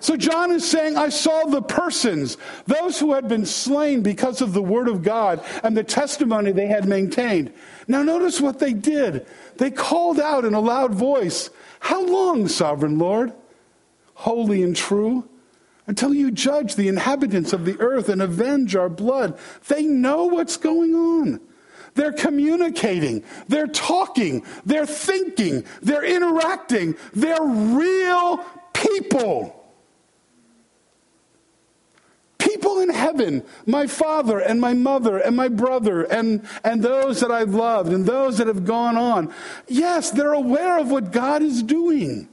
So 0.00 0.18
John 0.18 0.50
is 0.50 0.68
saying, 0.68 0.98
I 0.98 1.08
saw 1.08 1.44
the 1.46 1.62
persons, 1.62 2.36
those 2.66 3.00
who 3.00 3.14
had 3.14 3.26
been 3.26 3.46
slain 3.46 4.02
because 4.02 4.42
of 4.42 4.52
the 4.52 4.60
word 4.60 4.86
of 4.86 5.02
God 5.02 5.42
and 5.62 5.74
the 5.74 5.82
testimony 5.82 6.52
they 6.52 6.66
had 6.66 6.86
maintained. 6.86 7.54
Now, 7.88 8.02
notice 8.02 8.38
what 8.38 8.58
they 8.58 8.74
did. 8.74 9.26
They 9.56 9.70
called 9.70 10.20
out 10.20 10.44
in 10.44 10.52
a 10.52 10.60
loud 10.60 10.94
voice, 10.94 11.48
How 11.80 12.04
long, 12.04 12.48
sovereign 12.48 12.98
Lord? 12.98 13.32
Holy 14.12 14.62
and 14.62 14.76
true 14.76 15.26
until 15.86 16.14
you 16.14 16.30
judge 16.30 16.76
the 16.76 16.88
inhabitants 16.88 17.52
of 17.52 17.64
the 17.64 17.78
earth 17.78 18.08
and 18.08 18.22
avenge 18.22 18.74
our 18.74 18.88
blood. 18.88 19.38
They 19.68 19.84
know 19.84 20.24
what's 20.24 20.56
going 20.56 20.94
on. 20.94 21.40
They're 21.94 22.12
communicating, 22.12 23.22
they're 23.46 23.68
talking, 23.68 24.44
they're 24.66 24.86
thinking, 24.86 25.64
they're 25.80 26.04
interacting, 26.04 26.96
they're 27.12 27.40
real 27.40 28.44
people. 28.72 29.60
People 32.38 32.80
in 32.80 32.90
heaven, 32.90 33.44
my 33.64 33.86
father 33.86 34.40
and 34.40 34.60
my 34.60 34.74
mother 34.74 35.18
and 35.18 35.36
my 35.36 35.48
brother 35.48 36.02
and, 36.02 36.46
and 36.64 36.82
those 36.82 37.20
that 37.20 37.30
I've 37.30 37.54
loved 37.54 37.92
and 37.92 38.04
those 38.04 38.38
that 38.38 38.48
have 38.48 38.64
gone 38.64 38.96
on. 38.96 39.32
Yes, 39.68 40.10
they're 40.10 40.32
aware 40.32 40.78
of 40.78 40.90
what 40.90 41.12
God 41.12 41.42
is 41.42 41.62
doing. 41.62 42.28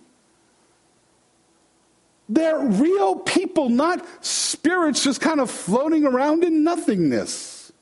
They're 2.32 2.60
real 2.60 3.18
people, 3.18 3.68
not 3.68 4.06
spirits 4.24 5.04
just 5.04 5.20
kind 5.20 5.42
of 5.42 5.52
floating 5.52 6.06
around 6.06 6.46
in 6.46 6.64
nothingness. 6.64 7.74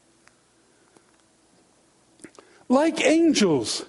Like 2.68 3.00
angels, 3.06 3.86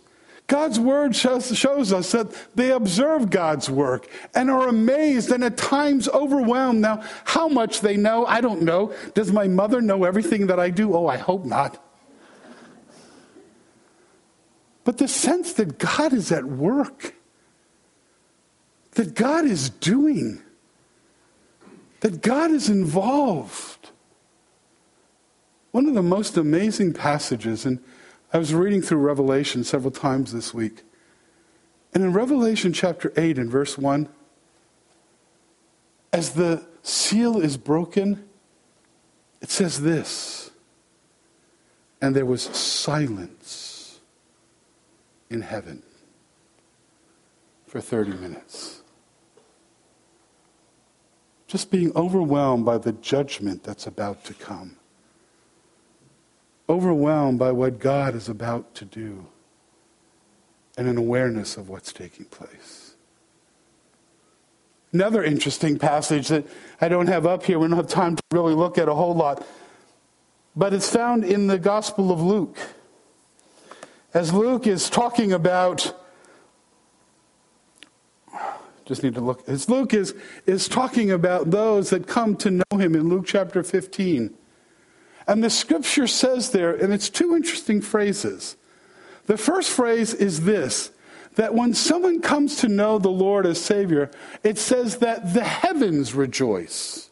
God's 0.49 0.79
word 0.79 1.17
shows, 1.17 1.57
shows, 1.57 1.95
us 1.95 2.13
that 2.13 2.27
they 2.57 2.73
observe 2.73 3.31
God's 3.31 3.71
work 3.71 4.07
and 4.35 4.51
are 4.51 4.69
amazed 4.69 5.31
and 5.31 5.43
at 5.45 5.57
times 5.57 6.09
overwhelmed. 6.11 6.83
Now, 6.83 7.05
how 7.25 7.49
much 7.49 7.81
they 7.81 7.97
know, 7.97 8.27
I 8.27 8.43
don't 8.43 8.61
know. 8.61 8.93
Does 9.15 9.33
my 9.33 9.49
mother 9.49 9.81
know 9.81 10.05
everything 10.05 10.49
that 10.49 10.61
I 10.61 10.69
do? 10.69 10.95
Oh, 10.95 11.07
I 11.07 11.17
hope 11.17 11.47
not. 11.47 11.83
But 14.85 14.99
the 14.99 15.09
sense 15.09 15.55
that 15.55 15.79
God 15.79 16.13
is 16.13 16.31
at 16.31 16.45
work, 16.45 17.15
that 18.93 19.15
God 19.15 19.47
is 19.47 19.71
doing, 19.71 20.43
that 22.01 22.23
God 22.23 22.51
is 22.51 22.69
involved. 22.69 23.91
One 25.71 25.87
of 25.87 25.95
the 25.95 26.03
most 26.03 26.37
amazing 26.37 26.95
passages, 26.95 27.65
and 27.65 27.79
I 28.33 28.39
was 28.39 28.55
reading 28.55 28.83
through 28.83 28.99
Revelation 28.99 29.65
several 29.65 29.91
times 29.91 30.33
this 30.33 30.53
week. 30.53 30.83
And 31.93 32.03
in 32.03 32.13
Revelation 32.13 32.73
chapter 32.73 33.13
8 33.17 33.39
and 33.39 33.51
verse 33.51 33.77
1, 33.77 34.09
as 36.13 36.31
the 36.31 36.67
seal 36.83 37.41
is 37.41 37.57
broken, 37.57 38.25
it 39.41 39.51
says 39.51 39.83
this 39.83 40.51
And 42.01 42.17
there 42.17 42.27
was 42.27 42.43
silence 42.43 44.01
in 45.29 45.43
heaven 45.43 45.83
for 47.67 47.81
30 47.81 48.13
minutes 48.13 48.80
just 51.51 51.69
being 51.73 51.91
overwhelmed 51.97 52.65
by 52.65 52.79
the 52.79 52.93
judgment 52.93 53.65
that's 53.65 53.85
about 53.85 54.25
to 54.25 54.33
come. 54.33 54.77
overwhelmed 56.69 57.37
by 57.37 57.51
what 57.51 57.81
God 57.81 58.15
is 58.15 58.29
about 58.29 58.77
to 58.77 58.85
do 58.85 59.27
and 60.79 60.87
an 60.87 60.97
awareness 60.97 61.57
of 61.57 61.69
what's 61.69 61.93
taking 61.93 62.27
place. 62.27 62.95
Another 64.93 65.25
interesting 65.25 65.81
passage 65.81 66.29
that 66.29 66.47
I 66.81 66.89
don't 66.89 67.09
have 67.09 67.27
up 67.27 67.43
here, 67.43 67.59
we 67.59 67.67
don't 67.67 67.77
have 67.77 67.89
time 67.89 68.15
to 68.15 68.23
really 68.31 68.55
look 68.55 68.79
at 68.79 68.89
a 68.89 68.95
whole 68.95 69.15
lot, 69.15 69.45
but 70.55 70.73
it's 70.73 70.89
found 70.89 71.25
in 71.25 71.49
the 71.49 71.59
Gospel 71.59 72.13
of 72.13 72.21
Luke. 72.21 72.59
As 74.15 74.33
Luke 74.33 74.69
is 74.69 74.89
talking 74.89 75.33
about 75.33 75.93
just 78.91 79.05
need 79.05 79.15
to 79.15 79.21
look. 79.21 79.49
As 79.49 79.69
Luke 79.69 79.95
is, 79.95 80.17
is 80.47 80.67
talking 80.67 81.13
about 81.13 81.53
those 81.53 81.91
that 81.91 82.09
come 82.09 82.35
to 82.39 82.51
know 82.51 82.77
him 82.77 82.97
in 82.97 83.09
Luke 83.09 83.25
chapter 83.25 83.63
15. 83.63 84.35
And 85.29 85.45
the 85.45 85.49
scripture 85.49 86.09
says 86.09 86.51
there, 86.51 86.75
and 86.75 86.93
it's 86.93 87.09
two 87.09 87.37
interesting 87.37 87.81
phrases. 87.83 88.57
The 89.27 89.39
first 89.39 89.71
phrase 89.71 90.13
is 90.13 90.41
this 90.41 90.91
that 91.37 91.55
when 91.55 91.73
someone 91.73 92.21
comes 92.21 92.57
to 92.57 92.69
know 92.69 92.99
the 92.99 93.09
Lord 93.09 93.47
as 93.47 93.61
Savior, 93.61 94.11
it 94.43 94.59
says 94.59 94.99
that 94.99 95.33
the 95.33 95.45
heavens 95.45 96.13
rejoice. 96.13 97.11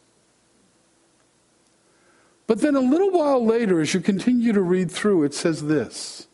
But 2.45 2.59
then 2.59 2.75
a 2.75 2.81
little 2.81 3.11
while 3.11 3.43
later, 3.43 3.79
as 3.79 3.93
you 3.93 4.01
continue 4.01 4.51
to 4.51 4.61
read 4.61 4.91
through, 4.91 5.23
it 5.23 5.33
says 5.33 5.63
this 5.63 6.27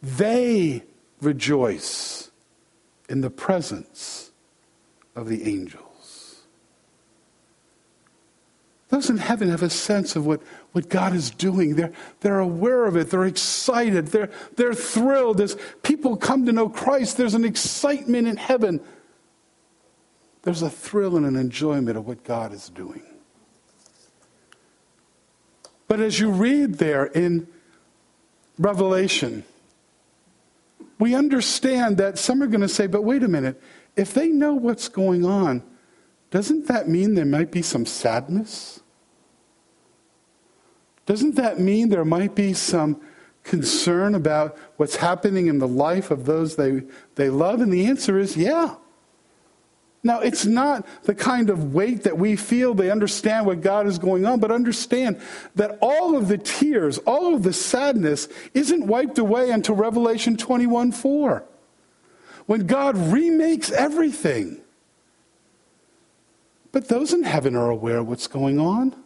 they 0.00 0.84
rejoice 1.20 2.19
in 3.10 3.20
the 3.20 3.30
presence 3.30 4.30
of 5.16 5.28
the 5.28 5.42
angels. 5.42 6.42
Those 8.88 9.10
in 9.10 9.18
heaven 9.18 9.50
have 9.50 9.62
a 9.62 9.70
sense 9.70 10.16
of 10.16 10.26
what, 10.26 10.40
what 10.72 10.88
God 10.88 11.14
is 11.14 11.30
doing. 11.30 11.74
They're, 11.74 11.92
they're 12.20 12.38
aware 12.38 12.86
of 12.86 12.96
it. 12.96 13.10
They're 13.10 13.26
excited. 13.26 14.08
They're, 14.08 14.30
they're 14.56 14.74
thrilled. 14.74 15.40
As 15.40 15.56
people 15.82 16.16
come 16.16 16.46
to 16.46 16.52
know 16.52 16.68
Christ, 16.68 17.16
there's 17.16 17.34
an 17.34 17.44
excitement 17.44 18.26
in 18.26 18.36
heaven. 18.36 18.80
There's 20.42 20.62
a 20.62 20.70
thrill 20.70 21.16
and 21.16 21.26
an 21.26 21.36
enjoyment 21.36 21.96
of 21.96 22.06
what 22.06 22.24
God 22.24 22.52
is 22.52 22.68
doing. 22.68 23.02
But 25.86 26.00
as 26.00 26.18
you 26.18 26.30
read 26.30 26.74
there 26.74 27.06
in 27.06 27.46
Revelation, 28.58 29.44
we 31.00 31.14
understand 31.14 31.96
that 31.96 32.18
some 32.18 32.42
are 32.42 32.46
going 32.46 32.60
to 32.60 32.68
say, 32.68 32.86
but 32.86 33.02
wait 33.02 33.22
a 33.22 33.28
minute, 33.28 33.60
if 33.96 34.14
they 34.14 34.28
know 34.28 34.54
what's 34.54 34.88
going 34.88 35.24
on, 35.24 35.64
doesn't 36.30 36.68
that 36.68 36.88
mean 36.88 37.14
there 37.14 37.24
might 37.24 37.50
be 37.50 37.62
some 37.62 37.86
sadness? 37.86 38.80
Doesn't 41.06 41.34
that 41.36 41.58
mean 41.58 41.88
there 41.88 42.04
might 42.04 42.34
be 42.34 42.52
some 42.52 43.00
concern 43.42 44.14
about 44.14 44.56
what's 44.76 44.96
happening 44.96 45.48
in 45.48 45.58
the 45.58 45.66
life 45.66 46.10
of 46.10 46.26
those 46.26 46.54
they, 46.54 46.82
they 47.16 47.30
love? 47.30 47.60
And 47.60 47.72
the 47.72 47.86
answer 47.86 48.18
is 48.18 48.36
yeah. 48.36 48.76
Now, 50.02 50.20
it's 50.20 50.46
not 50.46 50.86
the 51.02 51.14
kind 51.14 51.50
of 51.50 51.74
weight 51.74 52.04
that 52.04 52.16
we 52.16 52.34
feel 52.34 52.72
they 52.72 52.90
understand 52.90 53.44
what 53.44 53.60
God 53.60 53.86
is 53.86 53.98
going 53.98 54.24
on, 54.24 54.40
but 54.40 54.50
understand 54.50 55.20
that 55.56 55.78
all 55.82 56.16
of 56.16 56.28
the 56.28 56.38
tears, 56.38 56.96
all 56.98 57.34
of 57.34 57.42
the 57.42 57.52
sadness 57.52 58.28
isn't 58.54 58.86
wiped 58.86 59.18
away 59.18 59.50
until 59.50 59.74
Revelation 59.74 60.38
21 60.38 60.92
4. 60.92 61.44
When 62.46 62.66
God 62.66 62.96
remakes 62.96 63.70
everything. 63.70 64.62
But 66.72 66.88
those 66.88 67.12
in 67.12 67.24
heaven 67.24 67.54
are 67.54 67.68
aware 67.68 67.98
of 67.98 68.08
what's 68.08 68.26
going 68.26 68.58
on. 68.58 68.96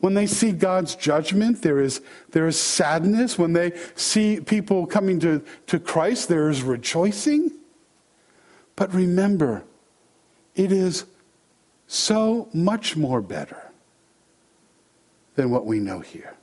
When 0.00 0.14
they 0.14 0.26
see 0.26 0.52
God's 0.52 0.94
judgment, 0.94 1.62
there 1.62 1.80
is, 1.80 2.00
there 2.30 2.46
is 2.46 2.58
sadness. 2.58 3.38
When 3.38 3.52
they 3.52 3.72
see 3.94 4.40
people 4.40 4.86
coming 4.86 5.20
to, 5.20 5.44
to 5.66 5.78
Christ, 5.78 6.28
there 6.28 6.48
is 6.48 6.62
rejoicing. 6.62 7.57
But 8.78 8.94
remember, 8.94 9.64
it 10.54 10.70
is 10.70 11.04
so 11.88 12.48
much 12.54 12.96
more 12.96 13.20
better 13.20 13.72
than 15.34 15.50
what 15.50 15.66
we 15.66 15.80
know 15.80 15.98
here. 15.98 16.36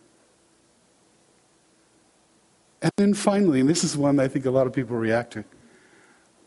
And 2.82 2.92
then 2.98 3.14
finally, 3.14 3.62
and 3.62 3.70
this 3.70 3.86
is 3.86 3.96
one 3.96 4.20
I 4.20 4.28
think 4.28 4.46
a 4.46 4.52
lot 4.52 4.68
of 4.68 4.74
people 4.74 4.98
react 4.98 5.32
to 5.34 5.46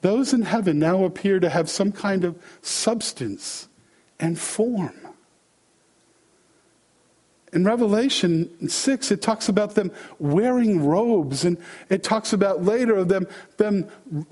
those 0.03 0.35
in 0.35 0.43
heaven 0.43 0.79
now 0.79 1.05
appear 1.05 1.41
to 1.41 1.49
have 1.49 1.71
some 1.71 1.91
kind 1.91 2.23
of 2.23 2.39
substance 2.61 3.69
and 4.21 4.39
form. 4.39 5.08
In 7.53 7.65
Revelation 7.65 8.69
6, 8.69 9.11
it 9.11 9.23
talks 9.23 9.49
about 9.49 9.75
them 9.75 9.91
wearing 10.19 10.85
robes, 10.85 11.45
and 11.45 11.57
it 11.89 12.03
talks 12.03 12.33
about 12.33 12.65
later 12.65 12.97
of 12.97 13.09
them, 13.09 13.27
them 13.57 13.89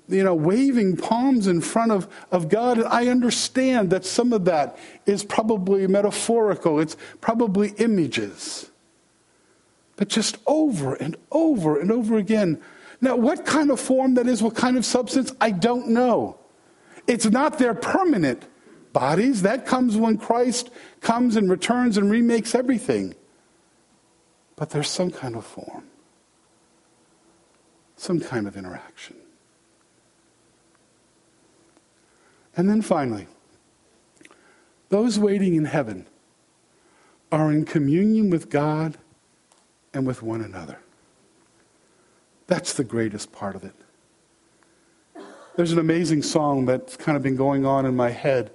you 0.08 0.22
know, 0.22 0.34
waving 0.34 0.96
palms 0.98 1.46
in 1.46 1.60
front 1.60 1.92
of, 1.92 2.08
of 2.30 2.48
God. 2.48 2.78
And 2.78 2.86
I 2.86 3.08
understand 3.08 3.90
that 3.90 4.04
some 4.04 4.32
of 4.32 4.44
that 4.44 4.78
is 5.06 5.24
probably 5.24 5.86
metaphorical, 5.86 6.78
it's 6.78 6.96
probably 7.20 7.70
images. 7.78 8.70
But 9.96 10.08
just 10.08 10.36
over 10.46 10.94
and 10.94 11.16
over 11.30 11.80
and 11.80 11.90
over 11.90 12.18
again. 12.18 12.60
Now, 13.00 13.16
what 13.16 13.46
kind 13.46 13.70
of 13.70 13.80
form 13.80 14.14
that 14.14 14.26
is, 14.26 14.42
what 14.42 14.54
kind 14.54 14.76
of 14.76 14.84
substance, 14.84 15.32
I 15.40 15.50
don't 15.50 15.88
know. 15.88 16.38
It's 17.06 17.26
not 17.26 17.58
their 17.58 17.72
permanent 17.72 18.44
bodies. 18.96 19.42
That 19.42 19.66
comes 19.66 19.94
when 19.94 20.16
Christ 20.16 20.70
comes 21.02 21.36
and 21.36 21.50
returns 21.50 21.98
and 21.98 22.10
remakes 22.10 22.54
everything. 22.54 23.14
But 24.56 24.70
there's 24.70 24.88
some 24.88 25.10
kind 25.10 25.36
of 25.36 25.44
form, 25.44 25.84
some 27.96 28.18
kind 28.18 28.48
of 28.48 28.56
interaction. 28.56 29.16
And 32.56 32.70
then 32.70 32.80
finally, 32.80 33.26
those 34.88 35.18
waiting 35.18 35.56
in 35.56 35.66
heaven 35.66 36.06
are 37.30 37.52
in 37.52 37.66
communion 37.66 38.30
with 38.30 38.48
God 38.48 38.96
and 39.92 40.06
with 40.06 40.22
one 40.22 40.40
another. 40.40 40.78
That's 42.46 42.72
the 42.72 42.84
greatest 42.84 43.30
part 43.30 43.56
of 43.56 43.62
it. 43.62 43.74
There's 45.56 45.72
an 45.72 45.78
amazing 45.78 46.22
song 46.22 46.64
that's 46.64 46.96
kind 46.96 47.14
of 47.14 47.22
been 47.22 47.36
going 47.36 47.66
on 47.66 47.84
in 47.84 47.94
my 47.94 48.08
head 48.08 48.52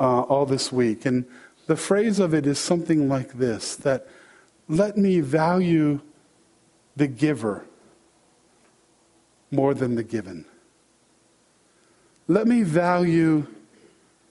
uh, 0.00 0.22
all 0.22 0.46
this 0.46 0.72
week. 0.72 1.06
And 1.06 1.26
the 1.66 1.76
phrase 1.76 2.18
of 2.18 2.34
it 2.34 2.46
is 2.46 2.58
something 2.58 3.08
like 3.08 3.34
this 3.34 3.76
that 3.76 4.06
let 4.68 4.96
me 4.96 5.20
value 5.20 6.00
the 6.96 7.06
giver 7.06 7.64
more 9.50 9.74
than 9.74 9.94
the 9.94 10.02
given. 10.02 10.44
Let 12.28 12.46
me 12.46 12.62
value 12.62 13.46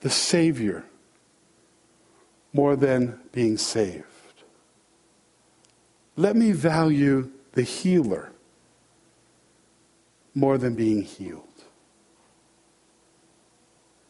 the 0.00 0.10
Savior 0.10 0.84
more 2.52 2.76
than 2.76 3.20
being 3.32 3.56
saved. 3.56 4.04
Let 6.16 6.36
me 6.36 6.52
value 6.52 7.30
the 7.52 7.62
healer 7.62 8.32
more 10.34 10.58
than 10.58 10.74
being 10.74 11.02
healed. 11.02 11.46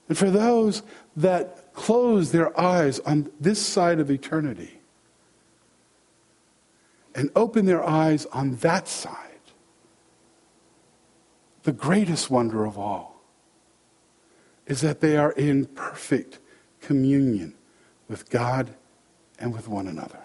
And 0.08 0.18
for 0.18 0.30
those 0.30 0.82
that 1.16 1.72
close 1.74 2.32
their 2.32 2.58
eyes 2.58 3.00
on 3.00 3.30
this 3.40 3.64
side 3.64 4.00
of 4.00 4.10
eternity 4.10 4.80
and 7.14 7.30
open 7.36 7.66
their 7.66 7.84
eyes 7.86 8.26
on 8.26 8.56
that 8.56 8.88
side, 8.88 9.16
the 11.62 11.72
greatest 11.72 12.30
wonder 12.30 12.64
of 12.64 12.78
all 12.78 13.22
is 14.66 14.80
that 14.80 15.00
they 15.00 15.16
are 15.16 15.32
in 15.32 15.66
perfect 15.66 16.38
communion 16.80 17.54
with 18.08 18.30
God 18.30 18.74
and 19.38 19.52
with 19.52 19.68
one 19.68 19.86
another. 19.86 20.20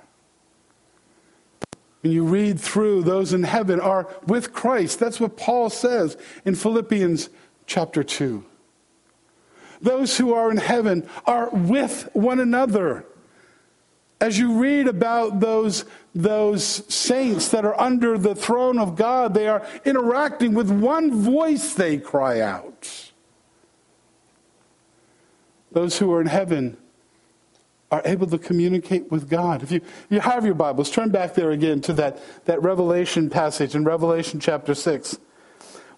When 2.02 2.14
you 2.14 2.24
read 2.24 2.60
through, 2.60 3.04
those 3.04 3.34
in 3.34 3.44
heaven 3.44 3.80
are 3.80 4.08
with 4.26 4.54
Christ. 4.54 5.00
That's 5.00 5.20
what 5.20 5.36
Paul 5.36 5.70
says 5.70 6.16
in 6.46 6.56
Philippians 6.56 7.30
chapter 7.66 8.04
2. 8.04 8.46
Those 9.82 10.18
who 10.18 10.34
are 10.34 10.50
in 10.52 10.58
heaven 10.58 11.08
are 11.26 11.50
with 11.50 12.10
one 12.14 12.40
another. 12.40 13.06
As 14.20 14.40
you 14.40 14.60
read 14.60 14.88
about 14.88 15.40
those, 15.40 15.86
those 16.16 16.64
saints 16.94 17.50
that 17.50 17.66
are 17.66 17.80
under 17.80 18.18
the 18.18 18.34
throne 18.34 18.80
of 18.80 18.96
God, 18.96 19.34
they 19.34 19.48
are 19.48 19.66
interacting 19.86 20.54
with 20.56 20.72
one 20.72 21.22
voice, 21.22 21.74
they 21.76 21.98
cry 21.98 22.42
out. 22.42 23.12
Those 25.72 26.00
who 26.00 26.12
are 26.14 26.22
in 26.22 26.28
heaven 26.28 26.78
are 27.92 28.02
able 28.04 28.28
to 28.28 28.38
communicate 28.40 29.12
with 29.12 29.30
God. 29.30 29.62
If 29.62 29.72
you, 29.72 29.82
you 30.10 30.20
have 30.20 30.46
your 30.46 30.56
Bibles, 30.56 30.90
turn 30.90 31.10
back 31.10 31.36
there 31.36 31.52
again 31.52 31.82
to 31.82 31.94
that, 31.94 32.20
that 32.46 32.62
Revelation 32.62 33.30
passage 33.30 33.76
in 33.76 33.84
Revelation 33.84 34.40
chapter 34.40 34.74
6 34.74 35.18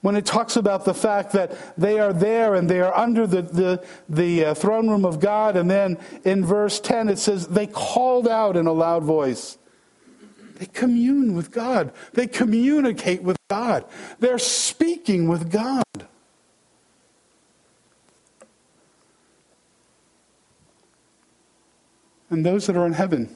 when 0.02 0.16
it 0.16 0.26
talks 0.26 0.56
about 0.56 0.86
the 0.86 0.94
fact 0.94 1.34
that 1.34 1.52
they 1.78 2.00
are 2.00 2.14
there 2.14 2.56
and 2.56 2.70
they 2.70 2.80
are 2.80 2.96
under 2.96 3.28
the, 3.28 3.42
the, 3.42 3.86
the 4.08 4.46
uh, 4.46 4.54
throne 4.54 4.90
room 4.90 5.06
of 5.06 5.20
God. 5.20 5.58
And 5.58 5.70
then 5.70 5.98
in 6.24 6.46
verse 6.46 6.80
10, 6.80 7.10
it 7.10 7.20
says, 7.20 7.48
they 7.48 7.68
called 7.68 8.28
out 8.28 8.56
in 8.56 8.66
a 8.66 8.72
loud 8.72 9.04
voice, 9.04 9.58
They 10.56 10.68
commune 10.68 11.36
with 11.36 11.52
God. 11.52 11.92
They 12.14 12.28
communicate 12.28 13.24
with 13.24 13.38
God. 13.50 13.86
They're 14.20 14.40
speaking 14.40 15.28
with 15.28 15.52
God. 15.52 15.84
And 22.30 22.46
those 22.46 22.68
that 22.68 22.78
are 22.78 22.86
in 22.86 22.94
heaven 22.94 23.36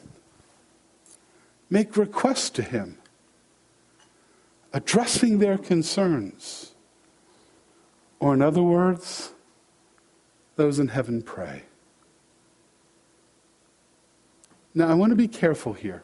make 1.69 1.97
requests 1.97 2.51
to 2.51 2.61
Him, 2.61 2.97
addressing 4.73 5.37
their 5.37 5.57
concerns. 5.57 6.73
Or, 8.19 8.33
in 8.33 8.41
other 8.41 8.63
words, 8.63 9.33
those 10.55 10.79
in 10.79 10.89
heaven 10.89 11.21
pray. 11.21 11.63
Now, 14.73 14.87
I 14.87 14.95
want 14.95 15.11
to 15.11 15.15
be 15.15 15.27
careful 15.27 15.73
here. 15.73 16.03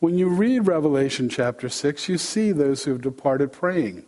When 0.00 0.16
you 0.16 0.28
read 0.28 0.66
Revelation 0.66 1.28
chapter 1.28 1.68
6, 1.68 2.08
you 2.08 2.18
see 2.18 2.52
those 2.52 2.84
who 2.84 2.92
have 2.92 3.00
departed 3.00 3.52
praying. 3.52 4.04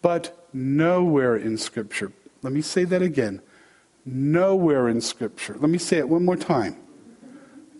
But 0.00 0.46
nowhere 0.52 1.36
in 1.36 1.58
Scripture, 1.58 2.12
let 2.42 2.52
me 2.52 2.60
say 2.60 2.84
that 2.84 3.02
again. 3.02 3.42
Nowhere 4.06 4.88
in 4.88 5.00
Scripture, 5.00 5.56
let 5.58 5.70
me 5.70 5.78
say 5.78 5.98
it 5.98 6.08
one 6.08 6.24
more 6.24 6.36
time. 6.36 6.76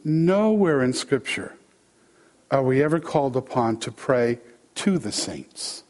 Nowhere 0.05 0.83
in 0.83 0.93
Scripture 0.93 1.57
are 2.55 2.63
we 2.63 2.85
ever 2.85 3.01
called 3.01 3.35
upon 3.35 3.77
to 3.77 3.91
pray 3.91 4.39
to 4.77 4.97
the 4.97 5.11
saints. 5.11 5.83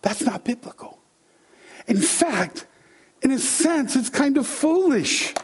That's 0.00 0.22
not 0.22 0.42
biblical. 0.42 0.98
In 1.86 1.98
fact, 1.98 2.64
in 3.20 3.30
a 3.30 3.38
sense, 3.38 3.94
it's 3.94 4.08
kind 4.08 4.38
of 4.38 4.46
foolish. 4.46 5.34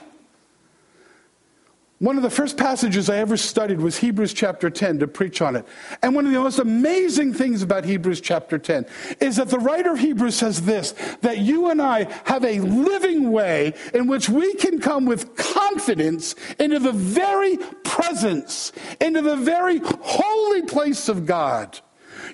One 2.00 2.16
of 2.16 2.22
the 2.22 2.30
first 2.30 2.56
passages 2.56 3.10
I 3.10 3.16
ever 3.16 3.36
studied 3.36 3.80
was 3.80 3.98
Hebrews 3.98 4.32
chapter 4.32 4.70
10 4.70 5.00
to 5.00 5.08
preach 5.08 5.42
on 5.42 5.56
it. 5.56 5.66
And 6.00 6.14
one 6.14 6.26
of 6.26 6.32
the 6.32 6.38
most 6.38 6.60
amazing 6.60 7.34
things 7.34 7.60
about 7.60 7.84
Hebrews 7.84 8.20
chapter 8.20 8.56
10 8.56 8.86
is 9.20 9.36
that 9.36 9.48
the 9.48 9.58
writer 9.58 9.90
of 9.92 9.98
Hebrews 9.98 10.36
says 10.36 10.62
this 10.62 10.92
that 11.22 11.38
you 11.38 11.70
and 11.70 11.82
I 11.82 12.04
have 12.24 12.44
a 12.44 12.60
living 12.60 13.32
way 13.32 13.74
in 13.92 14.06
which 14.06 14.28
we 14.28 14.54
can 14.54 14.78
come 14.78 15.06
with 15.06 15.34
confidence 15.36 16.36
into 16.60 16.78
the 16.78 16.92
very 16.92 17.56
presence, 17.82 18.70
into 19.00 19.20
the 19.20 19.36
very 19.36 19.80
holy 19.82 20.62
place 20.62 21.08
of 21.08 21.26
God. 21.26 21.80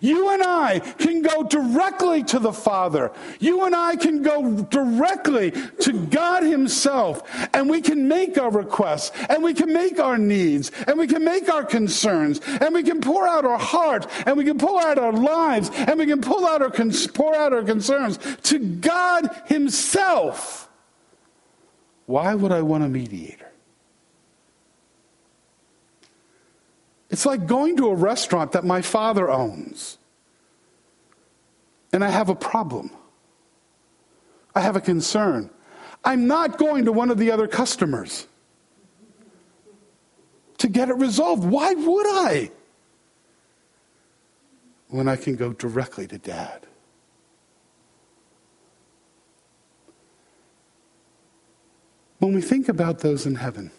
You 0.00 0.30
and 0.30 0.42
I 0.42 0.80
can 0.80 1.22
go 1.22 1.42
directly 1.42 2.22
to 2.24 2.38
the 2.38 2.52
Father. 2.52 3.12
You 3.40 3.64
and 3.64 3.74
I 3.74 3.96
can 3.96 4.22
go 4.22 4.62
directly 4.62 5.50
to 5.50 5.92
God 6.06 6.42
Himself, 6.42 7.22
and 7.54 7.68
we 7.68 7.80
can 7.80 8.08
make 8.08 8.38
our 8.38 8.50
requests, 8.50 9.12
and 9.28 9.42
we 9.42 9.54
can 9.54 9.72
make 9.72 9.98
our 9.98 10.18
needs, 10.18 10.70
and 10.86 10.98
we 10.98 11.06
can 11.06 11.24
make 11.24 11.48
our 11.48 11.64
concerns, 11.64 12.40
and 12.60 12.74
we 12.74 12.82
can 12.82 13.00
pour 13.00 13.26
out 13.26 13.44
our 13.44 13.58
heart, 13.58 14.06
and 14.26 14.36
we 14.36 14.44
can 14.44 14.58
pour 14.58 14.80
out 14.80 14.98
our 14.98 15.12
lives, 15.12 15.70
and 15.74 15.98
we 15.98 16.06
can 16.06 16.20
pull 16.20 16.46
out 16.46 16.62
our 16.62 16.70
pour 17.14 17.34
out 17.34 17.52
our 17.52 17.62
concerns 17.62 18.18
to 18.42 18.58
God 18.58 19.30
Himself. 19.46 20.68
Why 22.06 22.34
would 22.34 22.52
I 22.52 22.62
want 22.62 22.84
a 22.84 22.88
mediator? 22.88 23.53
It's 27.14 27.24
like 27.24 27.46
going 27.46 27.76
to 27.76 27.90
a 27.90 27.94
restaurant 27.94 28.50
that 28.50 28.64
my 28.64 28.82
father 28.82 29.30
owns. 29.30 29.98
And 31.92 32.02
I 32.02 32.10
have 32.10 32.28
a 32.28 32.34
problem. 32.34 32.90
I 34.52 34.60
have 34.60 34.74
a 34.74 34.80
concern. 34.80 35.48
I'm 36.04 36.26
not 36.26 36.58
going 36.58 36.86
to 36.86 36.90
one 36.92 37.12
of 37.12 37.18
the 37.18 37.30
other 37.30 37.46
customers 37.46 38.26
to 40.58 40.66
get 40.66 40.88
it 40.88 40.94
resolved. 40.94 41.44
Why 41.44 41.72
would 41.74 42.06
I? 42.08 42.50
When 44.88 45.06
I 45.06 45.14
can 45.14 45.36
go 45.36 45.52
directly 45.52 46.08
to 46.08 46.18
dad. 46.18 46.66
When 52.18 52.34
we 52.34 52.42
think 52.42 52.68
about 52.68 52.98
those 52.98 53.24
in 53.24 53.36
heaven, 53.36 53.70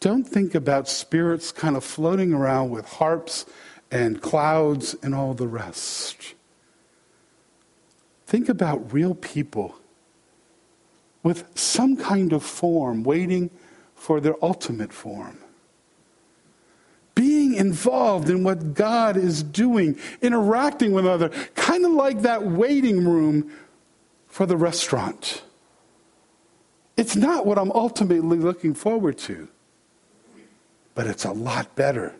don't 0.00 0.24
think 0.24 0.54
about 0.54 0.88
spirits 0.88 1.52
kind 1.52 1.76
of 1.76 1.84
floating 1.84 2.32
around 2.32 2.70
with 2.70 2.86
harps 2.86 3.44
and 3.90 4.20
clouds 4.20 4.96
and 5.02 5.14
all 5.14 5.34
the 5.34 5.46
rest. 5.46 6.34
Think 8.26 8.48
about 8.48 8.92
real 8.92 9.14
people 9.14 9.76
with 11.22 11.44
some 11.54 11.96
kind 11.96 12.32
of 12.32 12.42
form 12.42 13.02
waiting 13.02 13.50
for 13.94 14.20
their 14.20 14.42
ultimate 14.42 14.92
form. 14.92 15.38
Being 17.14 17.54
involved 17.54 18.30
in 18.30 18.42
what 18.42 18.72
God 18.72 19.18
is 19.18 19.42
doing, 19.42 19.98
interacting 20.22 20.92
with 20.92 21.06
other, 21.06 21.28
kind 21.54 21.84
of 21.84 21.92
like 21.92 22.22
that 22.22 22.46
waiting 22.46 23.04
room 23.04 23.52
for 24.26 24.46
the 24.46 24.56
restaurant. 24.56 25.42
It's 26.96 27.16
not 27.16 27.44
what 27.44 27.58
I'm 27.58 27.72
ultimately 27.72 28.38
looking 28.38 28.72
forward 28.72 29.18
to 29.18 29.48
but 30.94 31.06
it's 31.06 31.24
a 31.24 31.32
lot 31.32 31.74
better 31.76 32.14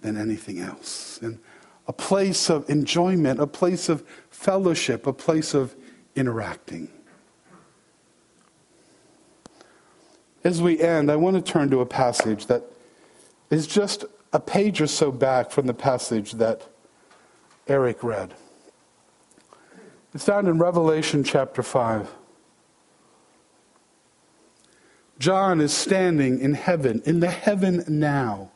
than 0.00 0.16
anything 0.16 0.60
else. 0.60 1.18
And 1.22 1.38
a 1.86 1.92
place 1.92 2.48
of 2.48 2.68
enjoyment, 2.70 3.40
a 3.40 3.46
place 3.46 3.88
of 3.88 4.04
fellowship, 4.30 5.06
a 5.06 5.12
place 5.12 5.54
of 5.54 5.74
interacting. 6.14 6.88
As 10.42 10.62
we 10.62 10.80
end, 10.80 11.10
I 11.10 11.16
want 11.16 11.36
to 11.36 11.42
turn 11.42 11.70
to 11.70 11.80
a 11.80 11.86
passage 11.86 12.46
that 12.46 12.64
is 13.50 13.66
just 13.66 14.04
a 14.32 14.40
page 14.40 14.80
or 14.80 14.86
so 14.86 15.10
back 15.10 15.50
from 15.50 15.66
the 15.66 15.74
passage 15.74 16.32
that 16.32 16.66
Eric 17.66 18.02
read. 18.02 18.34
It's 20.14 20.24
found 20.24 20.48
in 20.48 20.58
Revelation 20.58 21.22
chapter 21.22 21.62
5. 21.62 22.08
John 25.20 25.60
is 25.60 25.72
standing 25.72 26.40
in 26.40 26.54
heaven, 26.54 27.02
in 27.04 27.20
the 27.20 27.30
heaven 27.30 27.84
now. 27.86 28.50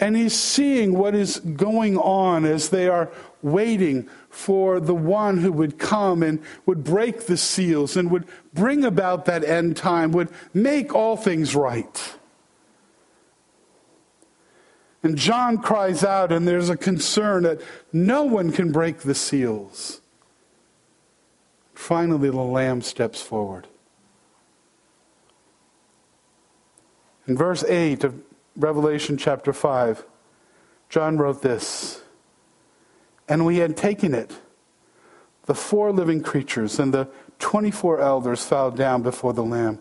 And 0.00 0.16
he's 0.16 0.34
seeing 0.34 0.98
what 0.98 1.14
is 1.14 1.38
going 1.38 1.98
on 1.98 2.46
as 2.46 2.70
they 2.70 2.88
are 2.88 3.10
waiting 3.42 4.08
for 4.30 4.80
the 4.80 4.94
one 4.94 5.38
who 5.38 5.52
would 5.52 5.78
come 5.78 6.22
and 6.22 6.42
would 6.64 6.82
break 6.82 7.26
the 7.26 7.36
seals 7.36 7.96
and 7.96 8.10
would 8.10 8.24
bring 8.54 8.84
about 8.84 9.26
that 9.26 9.44
end 9.44 9.76
time, 9.76 10.12
would 10.12 10.30
make 10.54 10.94
all 10.94 11.16
things 11.16 11.54
right. 11.54 12.16
And 15.02 15.18
John 15.18 15.58
cries 15.58 16.02
out, 16.02 16.32
and 16.32 16.48
there's 16.48 16.70
a 16.70 16.76
concern 16.76 17.42
that 17.42 17.60
no 17.92 18.24
one 18.24 18.50
can 18.50 18.72
break 18.72 19.00
the 19.00 19.14
seals. 19.14 20.00
Finally, 21.74 22.30
the 22.30 22.36
Lamb 22.36 22.80
steps 22.80 23.20
forward. 23.20 23.68
In 27.26 27.36
verse 27.36 27.64
8 27.64 28.04
of 28.04 28.20
Revelation 28.56 29.16
chapter 29.16 29.52
5, 29.52 30.04
John 30.88 31.16
wrote 31.16 31.42
this 31.42 32.02
And 33.28 33.46
we 33.46 33.58
had 33.58 33.76
taken 33.76 34.14
it, 34.14 34.32
the 35.46 35.54
four 35.54 35.92
living 35.92 36.22
creatures 36.22 36.78
and 36.78 36.92
the 36.92 37.08
24 37.38 38.00
elders 38.00 38.44
fell 38.44 38.70
down 38.70 39.02
before 39.02 39.32
the 39.32 39.42
Lamb. 39.42 39.78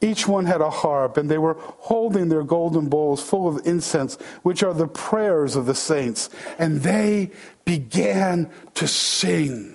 Each 0.00 0.28
one 0.28 0.46
had 0.46 0.60
a 0.60 0.70
harp, 0.70 1.16
and 1.16 1.28
they 1.28 1.38
were 1.38 1.56
holding 1.58 2.28
their 2.28 2.44
golden 2.44 2.88
bowls 2.88 3.20
full 3.20 3.48
of 3.48 3.66
incense, 3.66 4.14
which 4.42 4.62
are 4.62 4.72
the 4.72 4.86
prayers 4.86 5.56
of 5.56 5.66
the 5.66 5.74
saints. 5.74 6.30
And 6.56 6.82
they 6.82 7.32
began 7.64 8.48
to 8.74 8.86
sing. 8.86 9.74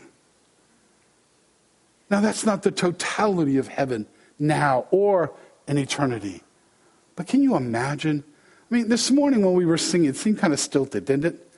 Now, 2.09 2.21
that's 2.21 2.45
not 2.45 2.63
the 2.63 2.71
totality 2.71 3.57
of 3.57 3.67
heaven 3.67 4.07
now 4.39 4.87
or 4.91 5.33
in 5.67 5.77
eternity. 5.77 6.41
But 7.15 7.27
can 7.27 7.43
you 7.43 7.55
imagine? 7.55 8.23
I 8.69 8.75
mean, 8.75 8.89
this 8.89 9.11
morning 9.11 9.45
when 9.45 9.53
we 9.53 9.65
were 9.65 9.77
singing, 9.77 10.09
it 10.09 10.15
seemed 10.15 10.39
kind 10.39 10.53
of 10.53 10.59
stilted, 10.59 11.05
didn't 11.05 11.25
it? 11.25 11.51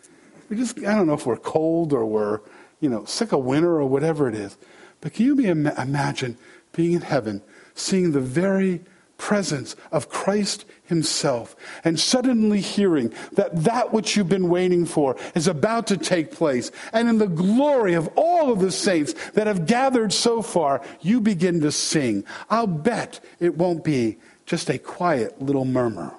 We 0.50 0.58
just, 0.58 0.78
I 0.80 0.96
don't 0.96 1.08
know 1.08 1.14
if 1.14 1.26
we're 1.26 1.38
cold 1.38 1.94
or 1.94 2.06
we're, 2.06 2.42
you 2.80 2.90
know, 2.90 3.06
sick 3.06 3.32
of 3.32 3.44
winter 3.44 3.76
or 3.80 3.86
whatever 3.86 4.28
it 4.28 4.36
is. 4.36 4.58
But 5.02 5.14
can 5.14 5.26
you 5.26 5.36
be, 5.36 5.46
imagine 5.46 6.38
being 6.74 6.94
in 6.94 7.02
heaven, 7.02 7.42
seeing 7.74 8.12
the 8.12 8.20
very 8.20 8.82
presence 9.18 9.76
of 9.92 10.10
Christ 10.10 10.66
himself 10.84 11.56
and 11.84 12.00
suddenly 12.00 12.60
hearing 12.60 13.14
that 13.34 13.64
that 13.64 13.94
which 13.94 14.16
you've 14.16 14.30
been 14.30 14.50
waiting 14.50 14.86
for 14.86 15.16
is 15.34 15.48
about 15.48 15.88
to 15.88 15.98
take 15.98 16.32
place 16.32 16.70
and 16.92 17.08
in 17.08 17.18
the 17.18 17.28
glory 17.28 17.94
of 17.94 18.10
all 18.16 18.52
of 18.52 18.60
the 18.60 18.72
saints 18.72 19.14
that 19.32 19.48
have 19.48 19.66
gathered 19.66 20.12
so 20.12 20.42
far 20.42 20.82
you 21.02 21.22
begin 21.22 21.62
to 21.62 21.72
sing 21.72 22.24
i'll 22.50 22.68
bet 22.68 23.20
it 23.40 23.58
won't 23.58 23.84
be 23.84 24.18
just 24.46 24.70
a 24.70 24.78
quiet 24.78 25.42
little 25.42 25.66
murmur. 25.66 26.14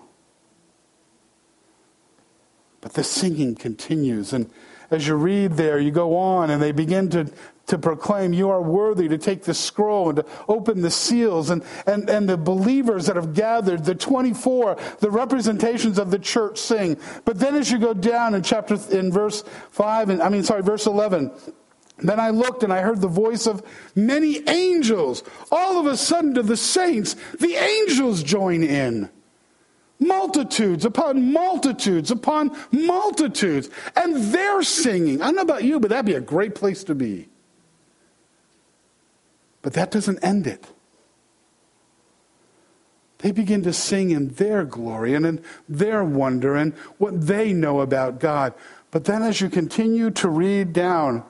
But 2.81 2.95
the 2.95 3.05
singing 3.05 3.55
continues. 3.55 4.33
And 4.33 4.51
as 4.91 5.07
you 5.07 5.17
read 5.17 5.53
there, 5.53 5.79
you 5.79 5.91
go 5.91 6.17
on 6.17 6.51
and 6.51 6.63
they 6.63 6.73
begin 6.73 7.11
to 7.11 7.33
to 7.67 7.79
proclaim, 7.79 8.33
You 8.33 8.51
are 8.51 8.63
worthy 8.63 9.09
to 9.09 9.19
take 9.19 9.43
the 9.43 9.55
scroll 9.55 10.11
and 10.11 10.17
to 10.17 10.27
open 10.49 10.83
the 10.83 10.91
seals. 10.91 11.51
And, 11.51 11.63
and, 11.87 12.09
and 12.09 12.29
the 12.29 12.37
believers 12.37 13.07
that 13.07 13.17
have 13.17 13.35
gathered, 13.35 13.85
the 13.85 13.95
24, 13.95 14.77
the 15.01 15.11
representations 15.11 15.99
of 15.99 16.11
the 16.11 16.19
church 16.19 16.59
sing. 16.59 16.99
But 17.25 17.39
then 17.39 17.55
as 17.57 17.71
you 17.71 17.79
go 17.79 17.95
down 17.95 18.35
in 18.35 18.43
chapter, 18.43 18.79
in 18.91 19.13
verse 19.13 19.43
5, 19.71 20.11
and 20.11 20.23
I 20.23 20.29
mean, 20.29 20.43
sorry, 20.45 20.63
verse 20.63 20.87
11, 20.87 21.31
then 21.99 22.21
I 22.21 22.31
looked 22.31 22.63
and 22.63 22.73
I 22.73 22.83
heard 22.83 23.01
the 23.01 23.09
voice 23.09 23.47
of 23.47 23.63
many 23.95 24.47
angels. 24.49 25.23
All 25.51 25.81
of 25.81 25.87
a 25.87 25.97
sudden, 25.97 26.35
to 26.35 26.43
the 26.43 26.57
saints, 26.57 27.17
the 27.39 27.55
angels 27.55 28.23
join 28.23 28.63
in. 28.63 29.09
Multitudes 29.99 30.85
upon 30.85 31.33
multitudes 31.33 32.11
upon 32.11 32.55
multitudes. 32.71 33.71
And 33.95 34.17
they're 34.17 34.63
singing. 34.63 35.23
I 35.23 35.27
don't 35.27 35.37
know 35.37 35.43
about 35.43 35.65
you, 35.65 35.81
but 35.81 35.89
that'd 35.89 36.05
be 36.05 36.15
a 36.15 36.21
great 36.21 36.55
place 36.55 36.85
to 36.85 36.95
be. 36.95 37.29
But 39.63 39.73
that 39.73 39.91
doesn't 39.91 40.23
end 40.23 40.47
it. 40.47 40.67
They 43.19 43.33
begin 43.33 43.63
to 43.63 43.73
sing 43.73 44.11
in 44.11 44.29
their 44.35 44.65
glory 44.65 45.15
and 45.15 45.25
in 45.25 45.43
their 45.67 46.05
wonder 46.05 46.55
and 46.55 46.75
what 46.99 47.27
they 47.27 47.55
know 47.55 47.81
about 47.81 48.21
God. 48.21 48.53
But 48.91 49.07
then 49.07 49.23
as 49.23 49.41
you 49.41 49.49
continue 49.49 50.11
to 50.11 50.29
read 50.29 50.75
down, 50.75 51.25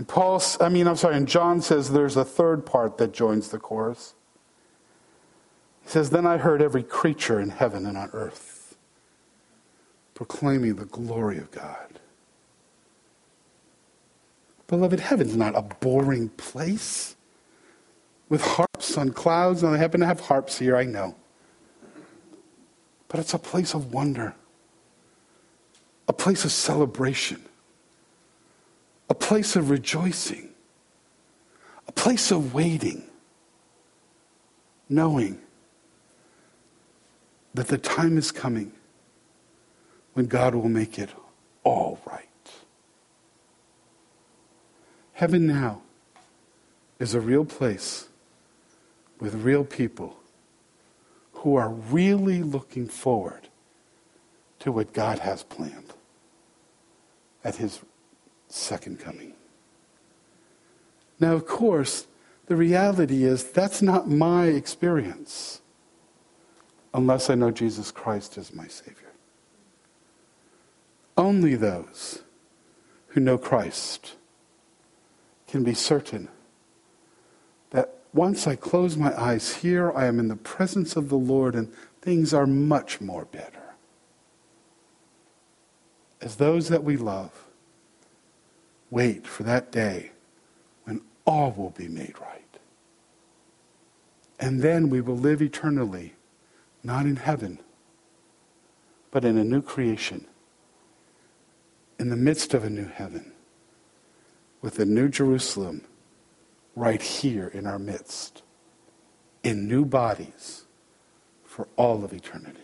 and 0.00 0.08
Paul, 0.08 0.42
I 0.62 0.70
mean, 0.70 0.86
I'm 0.86 0.96
sorry, 0.96 1.14
and 1.14 1.28
John 1.28 1.60
says 1.60 1.90
there's 1.90 2.16
a 2.16 2.24
third 2.24 2.64
part 2.64 2.96
that 2.96 3.12
joins 3.12 3.50
the 3.50 3.58
chorus. 3.58 4.14
He 5.82 5.90
says, 5.90 6.08
Then 6.08 6.26
I 6.26 6.38
heard 6.38 6.62
every 6.62 6.82
creature 6.82 7.38
in 7.38 7.50
heaven 7.50 7.84
and 7.84 7.98
on 7.98 8.08
earth 8.14 8.78
proclaiming 10.14 10.76
the 10.76 10.86
glory 10.86 11.36
of 11.36 11.50
God. 11.50 12.00
Beloved, 14.68 15.00
heaven's 15.00 15.36
not 15.36 15.54
a 15.54 15.60
boring 15.60 16.30
place 16.30 17.14
with 18.30 18.40
harps 18.40 18.96
on 18.96 19.10
clouds. 19.10 19.62
And 19.62 19.74
I 19.74 19.76
happen 19.76 20.00
to 20.00 20.06
have 20.06 20.20
harps 20.20 20.58
here, 20.58 20.78
I 20.78 20.84
know. 20.84 21.14
But 23.08 23.20
it's 23.20 23.34
a 23.34 23.38
place 23.38 23.74
of 23.74 23.92
wonder, 23.92 24.34
a 26.08 26.14
place 26.14 26.46
of 26.46 26.52
celebration, 26.52 27.44
a 29.10 29.14
place 29.14 29.56
of 29.56 29.68
rejoicing, 29.68 30.48
a 31.88 31.92
place 31.92 32.30
of 32.30 32.54
waiting, 32.54 33.02
knowing 34.88 35.40
that 37.52 37.66
the 37.66 37.76
time 37.76 38.16
is 38.16 38.30
coming 38.30 38.72
when 40.14 40.26
God 40.26 40.54
will 40.54 40.68
make 40.68 40.96
it 40.96 41.10
all 41.64 42.00
right. 42.06 42.28
Heaven 45.14 45.44
now 45.44 45.82
is 47.00 47.12
a 47.12 47.20
real 47.20 47.44
place 47.44 48.08
with 49.18 49.34
real 49.34 49.64
people 49.64 50.16
who 51.32 51.56
are 51.56 51.70
really 51.70 52.42
looking 52.42 52.86
forward 52.86 53.48
to 54.60 54.70
what 54.70 54.92
God 54.92 55.18
has 55.18 55.42
planned 55.42 55.94
at 57.42 57.56
his 57.56 57.80
second 58.52 58.98
coming. 58.98 59.34
Now, 61.18 61.34
of 61.34 61.46
course, 61.46 62.06
the 62.46 62.56
reality 62.56 63.24
is 63.24 63.44
that's 63.44 63.82
not 63.82 64.08
my 64.08 64.46
experience 64.46 65.60
unless 66.92 67.30
I 67.30 67.34
know 67.34 67.50
Jesus 67.50 67.92
Christ 67.92 68.36
as 68.38 68.52
my 68.52 68.66
Savior. 68.66 69.12
Only 71.16 71.54
those 71.54 72.22
who 73.08 73.20
know 73.20 73.38
Christ 73.38 74.16
can 75.46 75.62
be 75.62 75.74
certain 75.74 76.28
that 77.70 77.94
once 78.12 78.46
I 78.46 78.56
close 78.56 78.96
my 78.96 79.16
eyes 79.20 79.56
here, 79.56 79.92
I 79.92 80.06
am 80.06 80.18
in 80.18 80.28
the 80.28 80.36
presence 80.36 80.96
of 80.96 81.08
the 81.08 81.18
Lord 81.18 81.54
and 81.54 81.72
things 82.00 82.32
are 82.32 82.46
much 82.46 83.00
more 83.00 83.26
better. 83.26 83.74
As 86.20 86.36
those 86.36 86.68
that 86.68 86.84
we 86.84 86.96
love 86.96 87.46
wait 88.90 89.26
for 89.26 89.42
that 89.44 89.70
day 89.70 90.10
when 90.84 91.00
all 91.24 91.52
will 91.52 91.70
be 91.70 91.88
made 91.88 92.14
right. 92.20 92.58
And 94.38 94.62
then 94.62 94.88
we 94.88 95.00
will 95.00 95.16
live 95.16 95.42
eternally, 95.42 96.14
not 96.82 97.06
in 97.06 97.16
heaven, 97.16 97.58
but 99.10 99.24
in 99.24 99.36
a 99.36 99.44
new 99.44 99.60
creation, 99.60 100.26
in 101.98 102.08
the 102.08 102.16
midst 102.16 102.54
of 102.54 102.64
a 102.64 102.70
new 102.70 102.86
heaven 102.86 103.32
with 104.62 104.74
the 104.74 104.86
New 104.86 105.08
Jerusalem 105.08 105.82
right 106.76 107.00
here 107.00 107.48
in 107.48 107.66
our 107.66 107.78
midst, 107.78 108.42
in 109.42 109.68
new 109.68 109.84
bodies 109.84 110.64
for 111.44 111.68
all 111.76 112.04
of 112.04 112.12
eternity. 112.12 112.60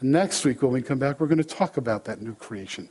Next 0.00 0.44
week, 0.44 0.62
when 0.62 0.70
we 0.70 0.80
come 0.80 0.98
back, 0.98 1.18
we're 1.18 1.26
going 1.26 1.38
to 1.38 1.44
talk 1.44 1.76
about 1.76 2.04
that 2.04 2.22
new 2.22 2.34
creation. 2.34 2.88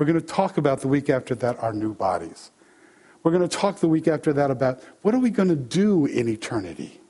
We're 0.00 0.06
going 0.06 0.18
to 0.18 0.26
talk 0.26 0.56
about 0.56 0.80
the 0.80 0.88
week 0.88 1.10
after 1.10 1.34
that, 1.34 1.62
our 1.62 1.74
new 1.74 1.92
bodies. 1.92 2.52
We're 3.22 3.32
going 3.32 3.46
to 3.46 3.54
talk 3.54 3.80
the 3.80 3.88
week 3.88 4.08
after 4.08 4.32
that 4.32 4.50
about 4.50 4.82
what 5.02 5.14
are 5.14 5.18
we 5.18 5.28
going 5.28 5.50
to 5.50 5.54
do 5.54 6.06
in 6.06 6.26
eternity. 6.26 7.02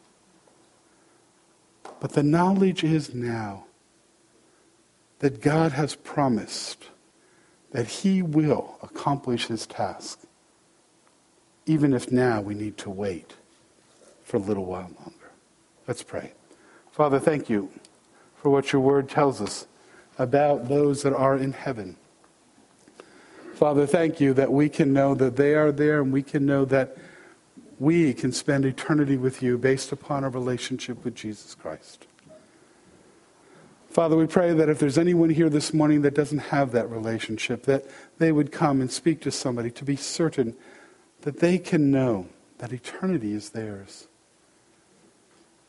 But 2.01 2.15
the 2.15 2.25
knowledge 2.25 2.83
is 2.83 3.15
now 3.15 3.67
that 5.21 5.41
God 5.41 5.71
has 5.71 5.95
promised 5.95 6.89
that 7.71 7.87
he 7.87 8.23
will 8.23 8.77
accomplish 8.83 9.47
his 9.47 9.69
task, 9.69 10.19
even 11.67 11.93
if 11.93 12.11
now 12.11 12.41
we 12.41 12.57
need 12.57 12.77
to 12.79 12.91
wait 12.91 13.35
for 14.25 14.39
a 14.39 14.41
little 14.41 14.65
while 14.65 14.91
longer. 14.99 15.31
Let's 15.87 16.03
pray. 16.03 16.33
Father, 16.91 17.21
thank 17.21 17.49
you 17.49 17.71
for 18.35 18.51
what 18.51 18.73
your 18.73 18.83
word 18.83 19.09
tells 19.09 19.41
us 19.41 19.69
about 20.19 20.69
those 20.69 21.05
that 21.05 21.13
are 21.13 21.37
in 21.37 21.53
heaven. 21.53 21.97
Father, 23.61 23.87
thank 23.87 24.23
you 24.23 24.33
that 24.33 24.51
we 24.51 24.71
can 24.71 24.95
know 24.95 25.15
that 25.15 25.37
they 25.37 25.55
are 25.55 25.71
there 25.71 26.01
and 26.01 26.11
we 26.11 26.23
can 26.23 26.47
know 26.47 26.65
that 26.65 26.97
we 27.79 28.15
can 28.15 28.33
spend 28.33 28.65
eternity 28.65 29.19
with 29.19 29.43
you 29.43 29.59
based 29.59 29.93
upon 29.93 30.25
our 30.25 30.31
relationship 30.31 31.05
with 31.05 31.15
Jesus 31.15 31.55
Christ. 31.55 32.07
Father, 33.91 34.17
we 34.17 34.27
pray 34.27 34.55
that 34.55 34.71
if 34.71 34.79
there's 34.79 34.97
anyone 34.97 35.29
here 35.29 35.51
this 35.51 35.75
morning 35.75 36.01
that 36.01 36.15
doesn't 36.15 36.39
have 36.39 36.73
that 36.73 36.89
relationship, 36.91 37.65
that 37.65 37.85
they 38.17 38.33
would 38.33 38.51
come 38.51 38.81
and 38.81 38.91
speak 38.91 39.21
to 39.21 39.31
somebody 39.31 39.71
to 39.73 39.85
be 39.85 39.95
certain 39.95 40.57
that 41.21 41.41
they 41.41 41.59
can 41.59 41.91
know 41.91 42.29
that 42.61 42.73
eternity 42.73 43.35
is 43.35 43.51
theirs, 43.51 44.09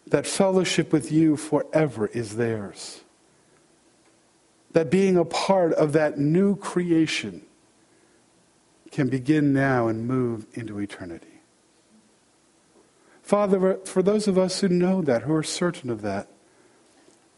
that 0.08 0.26
fellowship 0.26 0.94
with 0.94 1.12
you 1.12 1.36
forever 1.36 2.08
is 2.08 2.38
theirs, 2.38 3.02
that 4.72 4.90
being 4.90 5.18
a 5.18 5.26
part 5.26 5.74
of 5.74 5.92
that 5.92 6.18
new 6.18 6.56
creation 6.56 7.42
can 8.92 9.08
begin 9.08 9.54
now 9.54 9.88
and 9.88 10.06
move 10.08 10.46
into 10.54 10.78
eternity. 10.80 11.28
Father, 13.24 13.80
for 13.86 14.04
those 14.04 14.28
of 14.28 14.38
us 14.38 14.60
who 14.60 14.68
know 14.68 15.02
that, 15.02 15.24
who 15.24 15.34
are 15.34 15.44
certain 15.44 15.90
of 15.90 16.02
that, 16.02 16.28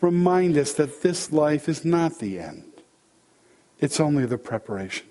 remind 0.02 0.58
us 0.58 0.74
that 0.74 1.04
this 1.04 1.32
life 1.32 1.70
is 1.70 1.86
not 1.86 2.20
the 2.20 2.40
end, 2.40 2.72
it's 3.80 4.00
only 4.00 4.26
the 4.26 4.38
preparation. 4.38 5.08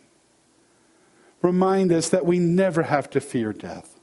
Remind 1.40 1.92
us 1.92 2.08
that 2.08 2.26
we 2.26 2.38
never 2.38 2.84
have 2.84 3.08
to 3.10 3.20
fear 3.20 3.52
death. 3.52 3.98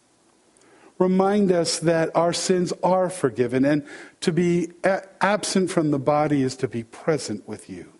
Remind 0.98 1.52
us 1.52 1.80
that 1.80 2.14
our 2.14 2.34
sins 2.34 2.74
are 2.84 3.10
forgiven, 3.10 3.64
and 3.64 3.86
to 4.20 4.34
be 4.34 4.72
absent 4.84 5.72
from 5.72 5.92
the 5.92 6.00
body 6.00 6.42
is 6.42 6.56
to 6.58 6.68
be 6.68 6.84
present 6.84 7.48
with 7.48 7.70
you. 7.70 7.94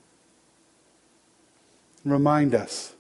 Remind 2.04 2.54
us 2.54 2.96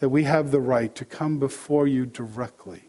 that 0.00 0.08
we 0.08 0.24
have 0.24 0.50
the 0.50 0.60
right 0.60 0.94
to 0.96 1.04
come 1.04 1.38
before 1.38 1.86
you 1.86 2.04
directly 2.04 2.84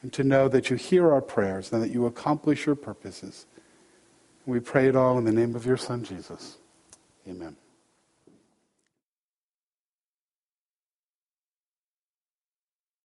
and 0.00 0.12
to 0.12 0.24
know 0.24 0.48
that 0.48 0.70
you 0.70 0.76
hear 0.76 1.12
our 1.12 1.20
prayers 1.20 1.72
and 1.72 1.82
that 1.82 1.90
you 1.90 2.06
accomplish 2.06 2.66
your 2.66 2.74
purposes. 2.74 3.46
We 4.46 4.58
pray 4.58 4.88
it 4.88 4.96
all 4.96 5.18
in 5.18 5.24
the 5.24 5.32
name 5.32 5.54
of 5.54 5.66
your 5.66 5.76
Son, 5.76 6.02
Jesus. 6.02 6.56
Amen. 7.28 7.56